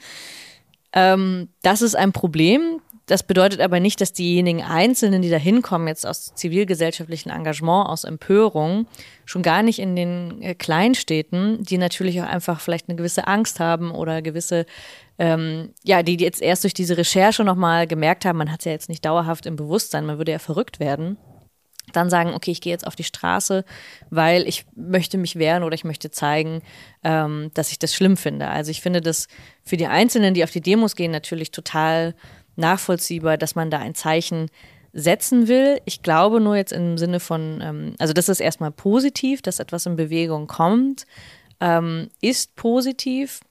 Ähm, 0.93 1.49
das 1.63 1.81
ist 1.81 1.95
ein 1.95 2.11
Problem. 2.11 2.79
Das 3.05 3.23
bedeutet 3.23 3.59
aber 3.59 3.81
nicht, 3.81 3.99
dass 3.99 4.13
diejenigen 4.13 4.63
Einzelnen, 4.63 5.21
die 5.21 5.29
da 5.29 5.35
hinkommen, 5.37 5.89
jetzt 5.89 6.05
aus 6.05 6.33
zivilgesellschaftlichen 6.35 7.31
Engagement, 7.31 7.89
aus 7.89 8.05
Empörung, 8.05 8.87
schon 9.25 9.41
gar 9.41 9.61
nicht 9.61 9.79
in 9.79 9.95
den 9.95 10.41
äh, 10.41 10.55
Kleinstädten, 10.55 11.63
die 11.63 11.77
natürlich 11.77 12.21
auch 12.21 12.27
einfach 12.27 12.61
vielleicht 12.61 12.87
eine 12.87 12.95
gewisse 12.95 13.27
Angst 13.27 13.59
haben 13.59 13.91
oder 13.91 14.21
gewisse, 14.21 14.65
ähm, 15.19 15.73
ja, 15.83 16.03
die 16.03 16.17
jetzt 16.17 16.41
erst 16.41 16.63
durch 16.63 16.73
diese 16.73 16.97
Recherche 16.97 17.43
nochmal 17.43 17.87
gemerkt 17.87 18.25
haben, 18.25 18.37
man 18.37 18.51
hat 18.51 18.59
es 18.59 18.65
ja 18.65 18.71
jetzt 18.71 18.89
nicht 18.89 19.05
dauerhaft 19.05 19.45
im 19.45 19.55
Bewusstsein, 19.55 20.05
man 20.05 20.17
würde 20.17 20.31
ja 20.31 20.39
verrückt 20.39 20.79
werden 20.79 21.17
dann 21.91 22.09
sagen, 22.09 22.33
okay, 22.33 22.51
ich 22.51 22.61
gehe 22.61 22.71
jetzt 22.71 22.87
auf 22.87 22.95
die 22.95 23.03
Straße, 23.03 23.65
weil 24.09 24.47
ich 24.47 24.65
möchte 24.75 25.17
mich 25.17 25.35
wehren 25.35 25.63
oder 25.63 25.75
ich 25.75 25.83
möchte 25.83 26.11
zeigen, 26.11 26.61
ähm, 27.03 27.51
dass 27.53 27.71
ich 27.71 27.79
das 27.79 27.93
schlimm 27.93 28.15
finde. 28.15 28.47
Also 28.47 28.71
ich 28.71 28.81
finde 28.81 29.01
das 29.01 29.27
für 29.63 29.77
die 29.77 29.87
Einzelnen, 29.87 30.33
die 30.33 30.43
auf 30.43 30.51
die 30.51 30.61
Demos 30.61 30.95
gehen, 30.95 31.11
natürlich 31.11 31.51
total 31.51 32.15
nachvollziehbar, 32.55 33.37
dass 33.37 33.55
man 33.55 33.69
da 33.69 33.79
ein 33.79 33.95
Zeichen 33.95 34.49
setzen 34.93 35.47
will. 35.47 35.81
Ich 35.85 36.03
glaube 36.03 36.39
nur 36.39 36.55
jetzt 36.55 36.71
im 36.71 36.97
Sinne 36.97 37.19
von, 37.19 37.61
ähm, 37.61 37.95
also 37.99 38.13
das 38.13 38.29
ist 38.29 38.39
erstmal 38.39 38.71
positiv, 38.71 39.41
dass 39.41 39.59
etwas 39.59 39.85
in 39.85 39.95
Bewegung 39.95 40.47
kommt, 40.47 41.05
ähm, 41.59 42.09
ist 42.21 42.55
positiv. 42.55 43.41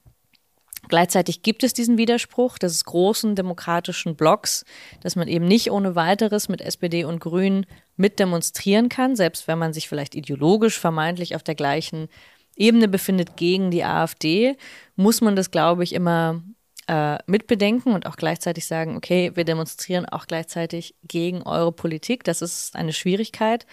Gleichzeitig 0.93 1.41
gibt 1.41 1.65
es 1.65 1.73
diesen 1.73 1.97
Widerspruch 1.97 2.59
des 2.59 2.85
großen 2.85 3.35
demokratischen 3.35 4.15
Blocks, 4.15 4.67
dass 5.01 5.17
man 5.17 5.27
eben 5.27 5.47
nicht 5.47 5.71
ohne 5.71 5.97
weiteres 5.97 6.51
mit 6.51 6.61
SPD 6.61 7.05
und 7.05 7.19
Grünen 7.19 7.65
mit 7.97 8.19
demonstrieren 8.19 8.91
kann, 8.91 9.17
selbst 9.17 9.49
wenn 9.49 9.59
man 9.59 9.73
sich 9.73 9.89
vielleicht 9.89 10.15
ideologisch 10.15 10.79
vermeintlich 10.79 11.35
auf 11.35 11.43
der 11.43 11.55
gleichen 11.55 12.09
Ebene 12.57 12.89
befindet 12.89 13.39
gegen 13.39 13.71
die 13.71 13.85
AfD, 13.85 14.59
muss 14.95 15.23
man 15.23 15.35
das, 15.35 15.51
glaube 15.51 15.83
ich, 15.83 15.95
immer 15.95 16.43
äh, 16.89 17.17
mitbedenken 17.25 17.95
und 17.95 18.05
auch 18.05 18.17
gleichzeitig 18.17 18.67
sagen, 18.67 18.95
okay, 18.95 19.33
wir 19.35 19.47
demonstrieren 19.47 20.05
auch 20.05 20.27
gleichzeitig 20.27 20.95
gegen 21.09 21.41
eure 21.41 21.73
Politik. 21.73 22.23
Das 22.23 22.43
ist 22.43 22.77
eine 22.77 22.93
Schwierigkeit. 22.93 23.65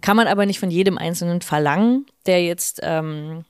Kann 0.00 0.16
man 0.16 0.26
aber 0.26 0.44
nicht 0.44 0.58
von 0.58 0.72
jedem 0.72 0.98
Einzelnen 0.98 1.40
verlangen, 1.40 2.06
der 2.26 2.42
jetzt, 2.42 2.80
ähm, 2.82 3.44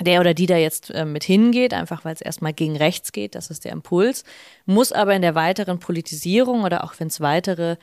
der 0.00 0.20
oder 0.20 0.34
die 0.34 0.46
da 0.46 0.56
jetzt 0.56 0.90
äh, 0.90 1.04
mit 1.04 1.24
hingeht, 1.24 1.74
einfach 1.74 2.04
weil 2.04 2.14
es 2.14 2.20
erstmal 2.20 2.52
gegen 2.52 2.76
rechts 2.76 3.12
geht. 3.12 3.34
Das 3.34 3.50
ist 3.50 3.64
der 3.64 3.72
Impuls. 3.72 4.24
Muss 4.64 4.92
aber 4.92 5.14
in 5.14 5.22
der 5.22 5.34
weiteren 5.34 5.78
Politisierung 5.78 6.64
oder 6.64 6.84
auch 6.84 6.94
wenn 6.98 7.08
es 7.08 7.20
weitere 7.20 7.76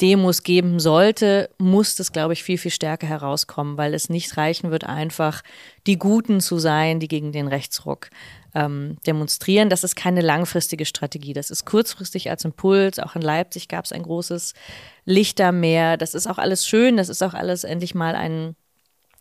Demos 0.00 0.42
geben 0.42 0.80
sollte, 0.80 1.50
muss 1.58 1.94
das, 1.94 2.12
glaube 2.12 2.32
ich, 2.32 2.42
viel, 2.42 2.56
viel 2.56 2.70
stärker 2.70 3.06
herauskommen, 3.06 3.76
weil 3.76 3.92
es 3.92 4.08
nicht 4.08 4.36
reichen 4.36 4.70
wird, 4.70 4.84
einfach 4.84 5.42
die 5.86 5.98
Guten 5.98 6.40
zu 6.40 6.58
sein, 6.58 7.00
die 7.00 7.08
gegen 7.08 7.32
den 7.32 7.48
Rechtsruck 7.48 8.08
ähm, 8.54 8.96
demonstrieren. 9.06 9.68
Das 9.68 9.84
ist 9.84 9.96
keine 9.96 10.22
langfristige 10.22 10.86
Strategie. 10.86 11.34
Das 11.34 11.50
ist 11.50 11.66
kurzfristig 11.66 12.30
als 12.30 12.44
Impuls. 12.44 12.98
Auch 12.98 13.14
in 13.14 13.22
Leipzig 13.22 13.68
gab 13.68 13.84
es 13.84 13.92
ein 13.92 14.02
großes 14.02 14.54
Lichtermeer. 15.04 15.98
Das 15.98 16.14
ist 16.14 16.26
auch 16.26 16.38
alles 16.38 16.66
schön. 16.66 16.96
Das 16.96 17.10
ist 17.10 17.22
auch 17.22 17.34
alles 17.34 17.64
endlich 17.64 17.94
mal 17.94 18.14
ein 18.14 18.56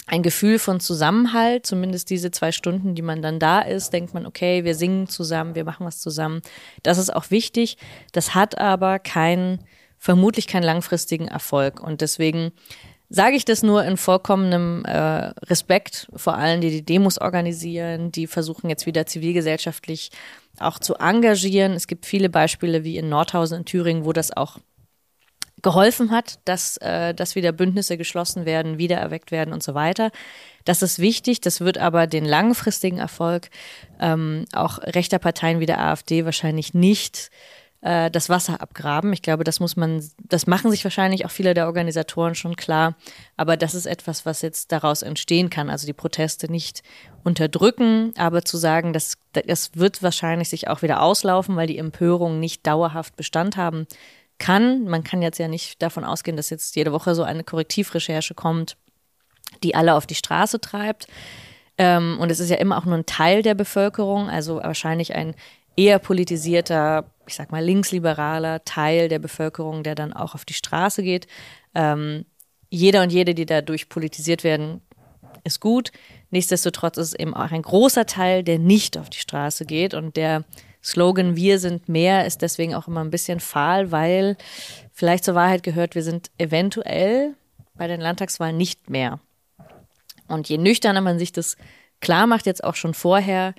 ein 0.09 0.23
Gefühl 0.23 0.57
von 0.57 0.79
Zusammenhalt, 0.79 1.67
zumindest 1.67 2.09
diese 2.09 2.31
zwei 2.31 2.51
Stunden, 2.51 2.95
die 2.95 3.03
man 3.03 3.21
dann 3.21 3.39
da 3.39 3.61
ist, 3.61 3.93
denkt 3.93 4.13
man, 4.13 4.25
okay, 4.25 4.63
wir 4.63 4.73
singen 4.73 5.07
zusammen, 5.07 5.53
wir 5.53 5.63
machen 5.63 5.85
was 5.85 5.99
zusammen. 5.99 6.41
Das 6.81 6.97
ist 6.97 7.13
auch 7.15 7.29
wichtig. 7.29 7.77
Das 8.11 8.33
hat 8.33 8.57
aber 8.57 8.97
kein, 8.97 9.59
vermutlich 9.99 10.47
keinen 10.47 10.63
langfristigen 10.63 11.27
Erfolg. 11.27 11.79
Und 11.79 12.01
deswegen 12.01 12.51
sage 13.09 13.35
ich 13.35 13.45
das 13.45 13.61
nur 13.61 13.83
in 13.83 13.97
vollkommenem 13.97 14.83
äh, 14.85 15.31
Respekt 15.45 16.07
vor 16.15 16.35
allen, 16.35 16.61
die 16.61 16.71
die 16.71 16.85
Demos 16.85 17.19
organisieren, 17.19 18.11
die 18.11 18.25
versuchen 18.25 18.69
jetzt 18.69 18.87
wieder 18.87 19.05
zivilgesellschaftlich 19.05 20.09
auch 20.59 20.79
zu 20.79 20.95
engagieren. 20.95 21.73
Es 21.73 21.85
gibt 21.85 22.07
viele 22.07 22.29
Beispiele 22.29 22.83
wie 22.83 22.97
in 22.97 23.09
Nordhausen 23.09 23.59
in 23.59 23.65
Thüringen, 23.65 24.05
wo 24.05 24.13
das 24.13 24.35
auch 24.35 24.57
geholfen 25.61 26.11
hat, 26.11 26.39
dass, 26.45 26.77
äh, 26.77 27.13
dass 27.13 27.35
wieder 27.35 27.51
Bündnisse 27.51 27.97
geschlossen 27.97 28.45
werden, 28.45 28.77
wiedererweckt 28.77 29.31
werden 29.31 29.53
und 29.53 29.63
so 29.63 29.73
weiter. 29.73 30.11
Das 30.65 30.81
ist 30.81 30.99
wichtig, 30.99 31.41
das 31.41 31.61
wird 31.61 31.77
aber 31.77 32.07
den 32.07 32.25
langfristigen 32.25 32.99
Erfolg 32.99 33.49
ähm, 33.99 34.45
auch 34.53 34.79
rechter 34.79 35.19
Parteien 35.19 35.59
wie 35.59 35.65
der 35.65 35.79
AfD 35.79 36.25
wahrscheinlich 36.25 36.73
nicht 36.73 37.31
äh, 37.81 38.11
das 38.11 38.29
Wasser 38.29 38.61
abgraben. 38.61 39.13
Ich 39.13 39.21
glaube, 39.21 39.43
das 39.43 39.59
muss 39.59 39.77
man, 39.77 40.03
das 40.23 40.47
machen 40.47 40.69
sich 40.69 40.83
wahrscheinlich 40.83 41.25
auch 41.25 41.31
viele 41.31 41.53
der 41.53 41.67
Organisatoren 41.67 42.35
schon 42.35 42.55
klar. 42.55 42.95
Aber 43.37 43.57
das 43.57 43.73
ist 43.73 43.85
etwas, 43.85 44.25
was 44.25 44.41
jetzt 44.41 44.71
daraus 44.71 45.01
entstehen 45.01 45.49
kann. 45.49 45.69
Also 45.69 45.87
die 45.87 45.93
Proteste 45.93 46.51
nicht 46.51 46.83
unterdrücken, 47.23 48.13
aber 48.17 48.43
zu 48.43 48.57
sagen, 48.57 48.93
dass 48.93 49.17
das 49.31 49.71
wird 49.75 50.03
wahrscheinlich 50.03 50.49
sich 50.49 50.67
auch 50.67 50.81
wieder 50.81 51.01
auslaufen, 51.01 51.55
weil 51.55 51.67
die 51.67 51.77
Empörung 51.77 52.39
nicht 52.39 52.65
dauerhaft 52.65 53.15
Bestand 53.15 53.57
haben 53.57 53.87
kann. 54.39 54.85
Man 54.85 55.03
kann 55.03 55.21
jetzt 55.21 55.37
ja 55.37 55.47
nicht 55.47 55.81
davon 55.81 56.03
ausgehen, 56.03 56.37
dass 56.37 56.49
jetzt 56.49 56.75
jede 56.75 56.91
Woche 56.91 57.13
so 57.13 57.23
eine 57.23 57.43
Korrektivrecherche 57.43 58.33
kommt, 58.33 58.77
die 59.63 59.75
alle 59.75 59.95
auf 59.95 60.07
die 60.07 60.15
Straße 60.15 60.59
treibt. 60.59 61.07
Ähm, 61.77 62.17
und 62.19 62.31
es 62.31 62.39
ist 62.39 62.49
ja 62.49 62.57
immer 62.57 62.77
auch 62.77 62.85
nur 62.85 62.95
ein 62.95 63.05
Teil 63.05 63.41
der 63.41 63.53
Bevölkerung, 63.53 64.29
also 64.29 64.57
wahrscheinlich 64.57 65.15
ein 65.15 65.35
eher 65.75 65.99
politisierter, 65.99 67.05
ich 67.25 67.35
sag 67.35 67.51
mal, 67.51 67.63
linksliberaler 67.63 68.65
Teil 68.65 69.07
der 69.07 69.19
Bevölkerung, 69.19 69.83
der 69.83 69.95
dann 69.95 70.11
auch 70.11 70.35
auf 70.35 70.43
die 70.43 70.53
Straße 70.53 71.03
geht. 71.03 71.27
Ähm, 71.73 72.25
jeder 72.69 73.01
und 73.01 73.11
jede, 73.11 73.33
die 73.33 73.45
dadurch 73.45 73.87
politisiert 73.87 74.43
werden, 74.43 74.81
ist 75.43 75.59
gut. 75.61 75.91
Nichtsdestotrotz 76.31 76.97
ist 76.97 77.07
es 77.07 77.13
eben 77.13 77.33
auch 77.33 77.51
ein 77.51 77.61
großer 77.61 78.05
Teil, 78.05 78.43
der 78.43 78.59
nicht 78.59 78.97
auf 78.97 79.09
die 79.09 79.19
Straße 79.19 79.65
geht 79.65 79.93
und 79.93 80.17
der 80.17 80.43
Slogan 80.83 81.35
Wir 81.35 81.59
sind 81.59 81.89
mehr 81.89 82.25
ist 82.25 82.41
deswegen 82.41 82.75
auch 82.75 82.87
immer 82.87 83.01
ein 83.01 83.11
bisschen 83.11 83.39
fahl, 83.39 83.91
weil 83.91 84.37
vielleicht 84.93 85.25
zur 85.25 85.35
Wahrheit 85.35 85.63
gehört, 85.63 85.95
wir 85.95 86.03
sind 86.03 86.31
eventuell 86.37 87.35
bei 87.75 87.87
den 87.87 88.01
Landtagswahlen 88.01 88.57
nicht 88.57 88.89
mehr. 88.89 89.19
Und 90.27 90.47
je 90.47 90.57
nüchterner 90.57 91.01
man 91.01 91.19
sich 91.19 91.31
das 91.31 91.57
klar 92.01 92.27
macht, 92.27 92.45
jetzt 92.45 92.63
auch 92.63 92.75
schon 92.75 92.93
vorher, 92.93 93.53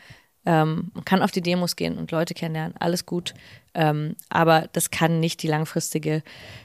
ähm, 0.47 0.91
man 0.95 1.05
kann 1.05 1.23
auf 1.23 1.31
die 1.31 1.43
Demos 1.43 1.77
gehen 1.77 1.99
und 1.99 2.11
Leute 2.13 2.33
kennenlernen, 2.33 2.75
alles 2.79 3.05
gut. 3.05 3.35
Ähm, 3.75 4.17
aber 4.31 4.69
das 4.73 4.91
kann 4.91 5.21
nicht 5.21 5.43
die 5.43 5.49
langfristige 5.49 6.23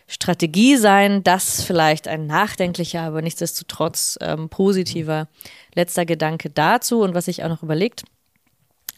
Strategie 0.07 0.77
sein. 0.77 1.23
Das 1.23 1.61
vielleicht 1.61 2.07
ein 2.07 2.25
nachdenklicher, 2.25 3.01
aber 3.01 3.21
nichtsdestotrotz 3.21 4.17
ähm, 4.21 4.49
positiver 4.49 5.27
letzter 5.75 6.05
Gedanke 6.05 6.49
dazu. 6.49 7.01
Und 7.01 7.13
was 7.13 7.27
ich 7.27 7.43
auch 7.43 7.49
noch 7.49 7.63
überlegt 7.63 8.05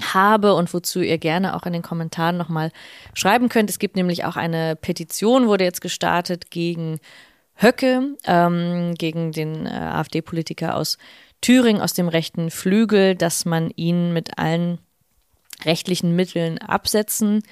habe 0.02 0.54
und 0.54 0.74
wozu 0.74 1.02
ihr 1.02 1.18
gerne 1.18 1.56
auch 1.56 1.66
in 1.66 1.74
den 1.74 1.82
Kommentaren 1.82 2.38
nochmal 2.38 2.72
schreiben 3.14 3.50
könnt. 3.50 3.70
Es 3.70 3.80
gibt 3.80 3.96
nämlich 3.96 4.26
auch 4.26 4.36
eine 4.36 4.76
Petition, 4.76 5.48
wurde 5.48 5.64
jetzt 5.64 5.82
gestartet 5.82 6.52
gegen 6.52 7.00
Höcke 7.56 8.16
ähm, 8.26 8.94
gegen 8.96 9.32
den 9.32 9.66
äh, 9.66 9.70
AfD-Politiker 9.70 10.76
aus 10.76 10.98
Thüringen 11.42 11.82
aus 11.82 11.94
dem 11.94 12.08
rechten 12.08 12.52
Flügel, 12.52 13.16
dass 13.16 13.46
man 13.46 13.72
ihn 13.76 14.14
mit 14.14 14.38
allen 14.38 14.80
rechtlichen 15.66 16.16
Mitteln 16.16 16.60
absetzen 16.60 17.44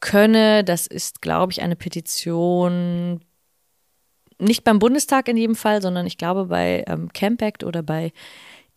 könne. 0.00 0.64
Das 0.64 0.86
ist, 0.86 1.22
glaube 1.22 1.52
ich, 1.52 1.62
eine 1.62 1.76
Petition 1.76 3.20
nicht 4.38 4.64
beim 4.64 4.78
Bundestag 4.78 5.28
in 5.28 5.36
jedem 5.36 5.56
Fall, 5.56 5.82
sondern 5.82 6.06
ich 6.06 6.16
glaube 6.16 6.46
bei 6.46 6.84
ähm, 6.86 7.12
Campact 7.12 7.64
oder 7.64 7.82
bei 7.82 8.12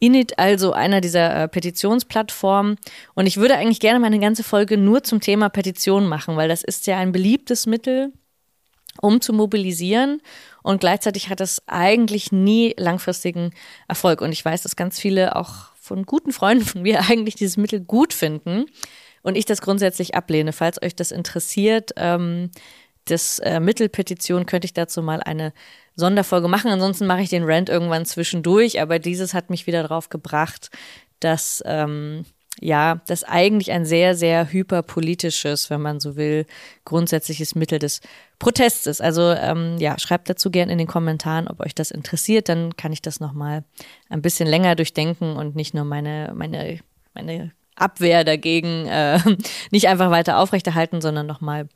Init, 0.03 0.39
also 0.39 0.73
einer 0.73 0.99
dieser 0.99 1.43
äh, 1.43 1.47
Petitionsplattformen. 1.47 2.77
Und 3.13 3.27
ich 3.27 3.37
würde 3.37 3.55
eigentlich 3.55 3.79
gerne 3.79 3.99
meine 3.99 4.17
ganze 4.17 4.43
Folge 4.43 4.75
nur 4.75 5.03
zum 5.03 5.21
Thema 5.21 5.49
Petition 5.49 6.07
machen, 6.07 6.35
weil 6.37 6.49
das 6.49 6.63
ist 6.63 6.87
ja 6.87 6.97
ein 6.97 7.11
beliebtes 7.11 7.67
Mittel, 7.67 8.11
um 8.99 9.21
zu 9.21 9.31
mobilisieren. 9.31 10.19
Und 10.63 10.79
gleichzeitig 10.79 11.29
hat 11.29 11.39
es 11.39 11.61
eigentlich 11.67 12.31
nie 12.31 12.73
langfristigen 12.77 13.53
Erfolg. 13.87 14.21
Und 14.21 14.31
ich 14.31 14.43
weiß, 14.43 14.63
dass 14.63 14.75
ganz 14.75 14.99
viele 14.99 15.35
auch 15.35 15.67
von 15.79 16.03
guten 16.03 16.31
Freunden 16.31 16.65
von 16.65 16.81
mir 16.81 17.01
eigentlich 17.07 17.35
dieses 17.35 17.57
Mittel 17.57 17.79
gut 17.79 18.11
finden 18.11 18.65
und 19.21 19.37
ich 19.37 19.45
das 19.45 19.61
grundsätzlich 19.61 20.15
ablehne. 20.15 20.51
Falls 20.51 20.81
euch 20.81 20.95
das 20.95 21.11
interessiert, 21.11 21.91
ähm, 21.95 22.49
das 23.05 23.37
äh, 23.37 23.59
Mittelpetition 23.59 24.47
könnte 24.47 24.65
ich 24.65 24.73
dazu 24.73 25.03
mal 25.03 25.21
eine 25.21 25.53
Sonderfolge 25.95 26.47
machen. 26.47 26.71
Ansonsten 26.71 27.07
mache 27.07 27.21
ich 27.21 27.29
den 27.29 27.43
Rant 27.43 27.69
irgendwann 27.69 28.05
zwischendurch. 28.05 28.81
Aber 28.81 28.99
dieses 28.99 29.33
hat 29.33 29.49
mich 29.49 29.67
wieder 29.67 29.81
darauf 29.83 30.09
gebracht, 30.09 30.69
dass 31.19 31.61
ähm, 31.65 32.25
ja, 32.59 33.01
das 33.07 33.23
eigentlich 33.23 33.71
ein 33.71 33.85
sehr, 33.85 34.15
sehr 34.15 34.51
hyperpolitisches, 34.51 35.69
wenn 35.69 35.81
man 35.81 35.99
so 35.99 36.15
will, 36.15 36.45
grundsätzliches 36.85 37.55
Mittel 37.55 37.79
des 37.79 38.01
Protests 38.39 38.87
ist. 38.87 39.01
Also 39.01 39.31
ähm, 39.31 39.77
ja, 39.79 39.97
schreibt 39.97 40.29
dazu 40.29 40.51
gerne 40.51 40.71
in 40.71 40.77
den 40.77 40.87
Kommentaren, 40.87 41.47
ob 41.47 41.59
euch 41.61 41.73
das 41.73 41.91
interessiert. 41.91 42.49
Dann 42.49 42.75
kann 42.75 42.91
ich 42.91 43.01
das 43.01 43.19
nochmal 43.19 43.63
ein 44.09 44.21
bisschen 44.21 44.47
länger 44.47 44.75
durchdenken 44.75 45.37
und 45.37 45.55
nicht 45.55 45.73
nur 45.73 45.85
meine, 45.85 46.33
meine, 46.35 46.79
meine 47.13 47.51
Abwehr 47.75 48.23
dagegen 48.23 48.85
äh, 48.85 49.19
nicht 49.71 49.87
einfach 49.87 50.11
weiter 50.11 50.37
aufrechterhalten, 50.37 51.01
sondern 51.01 51.27
nochmal 51.27 51.67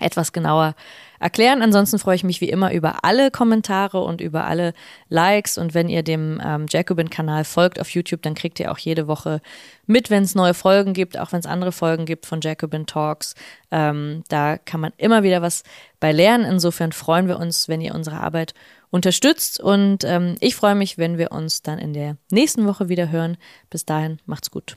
etwas 0.00 0.32
genauer 0.32 0.74
erklären. 1.20 1.62
Ansonsten 1.62 1.98
freue 1.98 2.16
ich 2.16 2.24
mich 2.24 2.40
wie 2.40 2.48
immer 2.48 2.72
über 2.72 3.04
alle 3.04 3.30
Kommentare 3.30 4.02
und 4.02 4.20
über 4.20 4.44
alle 4.44 4.74
Likes. 5.08 5.58
Und 5.58 5.74
wenn 5.74 5.88
ihr 5.88 6.02
dem 6.02 6.40
ähm, 6.44 6.66
Jacobin-Kanal 6.68 7.44
folgt 7.44 7.80
auf 7.80 7.90
YouTube, 7.90 8.22
dann 8.22 8.34
kriegt 8.34 8.60
ihr 8.60 8.70
auch 8.70 8.78
jede 8.78 9.08
Woche 9.08 9.40
mit, 9.86 10.10
wenn 10.10 10.22
es 10.22 10.34
neue 10.34 10.54
Folgen 10.54 10.92
gibt, 10.92 11.18
auch 11.18 11.32
wenn 11.32 11.40
es 11.40 11.46
andere 11.46 11.72
Folgen 11.72 12.04
gibt 12.04 12.26
von 12.26 12.40
Jacobin 12.40 12.86
Talks. 12.86 13.34
Ähm, 13.70 14.22
da 14.28 14.58
kann 14.58 14.80
man 14.80 14.92
immer 14.96 15.22
wieder 15.22 15.42
was 15.42 15.62
bei 16.00 16.12
lernen. 16.12 16.44
Insofern 16.44 16.92
freuen 16.92 17.28
wir 17.28 17.38
uns, 17.38 17.68
wenn 17.68 17.80
ihr 17.80 17.94
unsere 17.94 18.20
Arbeit 18.20 18.54
unterstützt. 18.90 19.60
Und 19.60 20.04
ähm, 20.04 20.36
ich 20.40 20.56
freue 20.56 20.74
mich, 20.74 20.98
wenn 20.98 21.18
wir 21.18 21.32
uns 21.32 21.62
dann 21.62 21.78
in 21.78 21.92
der 21.92 22.16
nächsten 22.30 22.66
Woche 22.66 22.88
wieder 22.88 23.10
hören. 23.10 23.36
Bis 23.70 23.84
dahin, 23.84 24.18
macht's 24.26 24.50
gut. 24.50 24.76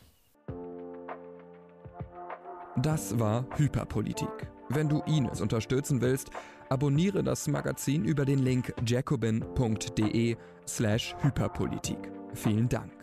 Das 2.78 3.20
war 3.20 3.46
Hyperpolitik. 3.58 4.48
Wenn 4.74 4.90
du 4.90 5.02
Ines 5.06 5.42
unterstützen 5.42 6.02
willst, 6.02 6.30
abonniere 6.70 7.24
das 7.24 7.48
Magazin 7.48 8.06
über 8.06 8.26
den 8.26 8.40
Link 8.40 8.74
jacobin.de 8.86 10.38
slash 10.68 11.16
Hyperpolitik. 11.22 11.98
Vielen 12.34 12.70
Dank. 12.70 13.01